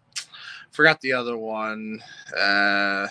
forgot 0.72 1.00
the 1.02 1.14
other 1.14 1.38
one. 1.38 2.00
Uh, 2.38 3.08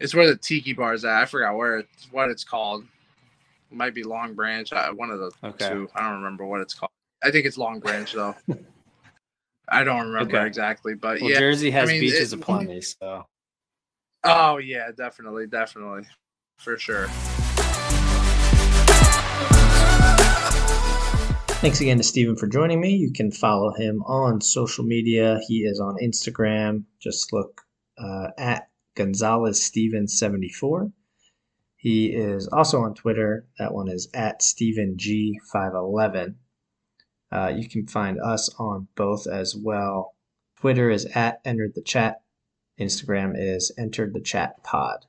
it's 0.00 0.14
where 0.14 0.26
the 0.26 0.36
tiki 0.36 0.72
bar 0.72 0.94
is 0.94 1.04
at. 1.04 1.22
I 1.22 1.24
forgot 1.24 1.56
where 1.56 1.78
it's 1.78 2.08
what 2.10 2.30
it's 2.30 2.44
called. 2.44 2.84
It 3.70 3.76
might 3.76 3.94
be 3.94 4.02
Long 4.02 4.34
Branch. 4.34 4.72
Uh, 4.72 4.92
one 4.92 5.10
of 5.10 5.18
the 5.18 5.30
okay. 5.44 5.68
two. 5.68 5.88
I 5.94 6.02
don't 6.02 6.22
remember 6.22 6.46
what 6.46 6.60
it's 6.60 6.74
called. 6.74 6.90
I 7.24 7.30
think 7.30 7.46
it's 7.46 7.58
Long 7.58 7.80
Branch 7.80 8.12
though. 8.12 8.34
I 9.68 9.82
don't 9.82 10.06
remember 10.06 10.36
Okay. 10.36 10.46
exactly, 10.46 10.94
but 10.94 11.20
Well, 11.20 11.30
yeah. 11.30 11.40
Jersey 11.40 11.70
has 11.72 11.88
I 11.88 11.92
mean, 11.92 12.00
beaches 12.00 12.32
it- 12.32 12.40
aplenty, 12.40 12.80
so 12.80 13.26
Oh 14.22 14.58
yeah, 14.58 14.90
definitely, 14.96 15.46
definitely, 15.46 16.02
for 16.58 16.78
sure. 16.78 17.08
Thanks 21.60 21.80
again 21.80 21.96
to 21.96 22.02
Steven 22.02 22.36
for 22.36 22.46
joining 22.46 22.80
me. 22.82 22.90
You 22.90 23.12
can 23.12 23.32
follow 23.32 23.72
him 23.72 24.02
on 24.02 24.42
social 24.42 24.84
media. 24.84 25.40
He 25.48 25.60
is 25.60 25.80
on 25.80 25.96
Instagram. 26.02 26.84
Just 27.00 27.32
look 27.32 27.62
uh, 27.98 28.28
at 28.36 28.68
Gonzalez 28.94 29.64
Steven 29.64 30.06
74. 30.06 30.92
He 31.76 32.08
is 32.08 32.46
also 32.48 32.82
on 32.82 32.94
Twitter. 32.94 33.46
That 33.58 33.72
one 33.72 33.88
is 33.88 34.08
at 34.12 34.42
Steven 34.42 34.96
G511. 34.98 36.34
Uh, 37.32 37.52
you 37.56 37.68
can 37.68 37.86
find 37.86 38.20
us 38.20 38.54
on 38.58 38.88
both 38.94 39.26
as 39.26 39.56
well. 39.56 40.14
Twitter 40.60 40.90
is 40.90 41.06
at 41.14 41.40
Entered 41.44 41.72
the 41.74 41.82
Chat. 41.82 42.20
Instagram 42.78 43.32
is 43.34 43.72
Entered 43.78 44.12
the 44.12 44.20
Chat 44.20 44.62
Pod. 44.62 45.06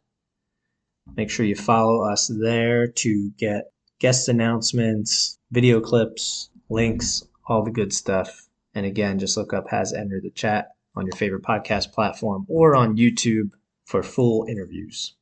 Make 1.16 1.30
sure 1.30 1.46
you 1.46 1.56
follow 1.56 2.10
us 2.10 2.28
there 2.28 2.88
to 2.88 3.32
get 3.38 3.72
guest 4.00 4.30
announcements, 4.30 5.37
video 5.52 5.80
clips, 5.80 6.50
links, 6.70 7.24
all 7.48 7.64
the 7.64 7.72
good 7.72 7.94
stuff. 7.94 8.48
And 8.74 8.86
again, 8.86 9.20
just 9.20 9.38
look 9.38 9.54
up 9.54 9.70
Has 9.70 9.94
Entered 9.94 10.24
the 10.24 10.30
Chat 10.30 10.70
on 10.96 11.06
your 11.06 11.16
favorite 11.16 11.44
podcast 11.44 11.94
platform 11.94 12.46
or 12.50 12.76
on 12.76 12.98
YouTube 12.98 13.52
for 13.86 14.04
full 14.04 14.46
interviews. 14.50 15.16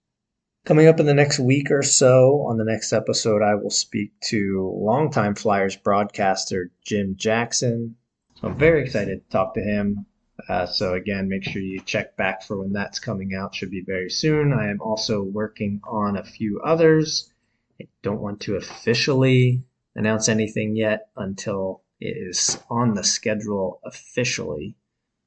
Coming 0.66 0.88
up 0.88 1.00
in 1.00 1.06
the 1.06 1.14
next 1.14 1.38
week 1.38 1.70
or 1.70 1.84
so, 1.84 2.44
on 2.48 2.58
the 2.58 2.66
next 2.66 2.92
episode, 2.92 3.44
I 3.44 3.54
will 3.54 3.70
speak 3.70 4.20
to 4.30 4.76
longtime 4.76 5.36
Flyers 5.36 5.76
broadcaster 5.76 6.72
Jim 6.84 7.16
Jackson. 7.18 7.96
So 8.42 8.48
I'm 8.48 8.58
very 8.58 8.82
excited 8.84 9.24
to 9.24 9.30
talk 9.30 9.54
to 9.54 9.62
him. 9.62 10.08
Uh, 10.50 10.66
so 10.66 10.96
again, 10.96 11.30
make 11.30 11.44
sure 11.44 11.62
you 11.62 11.80
check 11.82 12.18
back 12.18 12.44
for 12.44 12.60
when 12.60 12.74
that's 12.74 13.00
coming 13.00 13.36
out. 13.36 13.54
Should 13.54 13.70
be 13.70 13.84
very 13.86 14.10
soon. 14.10 14.54
I 14.54 14.70
am 14.70 14.82
also 14.82 15.22
working 15.22 15.82
on 15.88 16.18
a 16.18 16.24
few 16.24 16.60
others. 16.66 17.32
I 17.80 17.88
don't 18.02 18.22
want 18.22 18.42
to 18.42 18.56
officially 18.56 19.62
announce 19.96 20.30
anything 20.30 20.76
yet 20.76 21.08
until 21.16 21.84
it 22.00 22.18
is 22.18 22.60
on 22.70 22.94
the 22.94 23.04
schedule 23.04 23.80
officially. 23.86 24.76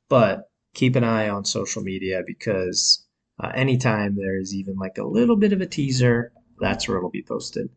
But 0.08 0.50
keep 0.74 0.96
an 0.96 1.04
eye 1.04 1.28
on 1.28 1.44
social 1.44 1.82
media 1.82 2.22
because 2.26 3.04
uh, 3.40 3.50
anytime 3.54 4.16
there 4.16 4.38
is 4.38 4.54
even 4.54 4.76
like 4.76 4.98
a 4.98 5.06
little 5.06 5.36
bit 5.36 5.52
of 5.52 5.60
a 5.60 5.66
teaser, 5.66 6.32
that's 6.60 6.88
where 6.88 6.98
it'll 6.98 7.10
be 7.10 7.22
posted. 7.22 7.70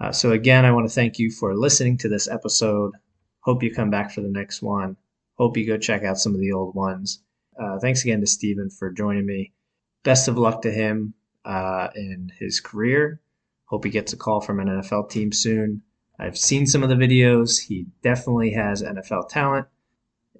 Uh, 0.00 0.12
so, 0.12 0.32
again, 0.32 0.64
I 0.64 0.72
want 0.72 0.88
to 0.88 0.94
thank 0.94 1.18
you 1.18 1.30
for 1.30 1.54
listening 1.54 1.98
to 1.98 2.08
this 2.08 2.28
episode. 2.28 2.94
Hope 3.40 3.62
you 3.62 3.74
come 3.74 3.90
back 3.90 4.10
for 4.10 4.22
the 4.22 4.28
next 4.28 4.62
one. 4.62 4.96
Hope 5.36 5.56
you 5.56 5.66
go 5.66 5.76
check 5.76 6.04
out 6.04 6.18
some 6.18 6.34
of 6.34 6.40
the 6.40 6.52
old 6.52 6.74
ones. 6.74 7.22
Uh, 7.58 7.78
thanks 7.78 8.02
again 8.02 8.20
to 8.20 8.26
Steven 8.26 8.70
for 8.70 8.90
joining 8.90 9.26
me. 9.26 9.52
Best 10.02 10.28
of 10.28 10.38
luck 10.38 10.62
to 10.62 10.70
him 10.70 11.14
uh, 11.44 11.88
in 11.94 12.32
his 12.38 12.60
career. 12.60 13.20
Hope 13.66 13.84
he 13.84 13.90
gets 13.90 14.12
a 14.12 14.16
call 14.16 14.40
from 14.40 14.60
an 14.60 14.68
NFL 14.68 15.10
team 15.10 15.32
soon. 15.32 15.82
I've 16.20 16.36
seen 16.36 16.66
some 16.66 16.82
of 16.82 16.90
the 16.90 16.94
videos. 16.94 17.58
He 17.58 17.86
definitely 18.02 18.52
has 18.52 18.82
NFL 18.82 19.30
talent. 19.30 19.66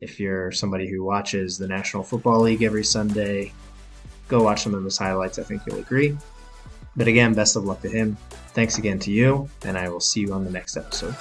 If 0.00 0.20
you're 0.20 0.52
somebody 0.52 0.88
who 0.88 1.02
watches 1.02 1.56
the 1.56 1.66
National 1.66 2.02
Football 2.02 2.40
League 2.40 2.62
every 2.62 2.84
Sunday, 2.84 3.52
go 4.28 4.42
watch 4.42 4.62
some 4.62 4.74
of 4.74 4.84
his 4.84 4.98
highlights. 4.98 5.38
I 5.38 5.42
think 5.42 5.62
you'll 5.66 5.78
agree. 5.78 6.16
But 6.96 7.08
again, 7.08 7.32
best 7.32 7.56
of 7.56 7.64
luck 7.64 7.80
to 7.80 7.88
him. 7.88 8.16
Thanks 8.48 8.76
again 8.76 8.98
to 9.00 9.10
you, 9.10 9.48
and 9.64 9.78
I 9.78 9.88
will 9.88 10.00
see 10.00 10.20
you 10.20 10.34
on 10.34 10.44
the 10.44 10.50
next 10.50 10.76
episode. 10.76 11.16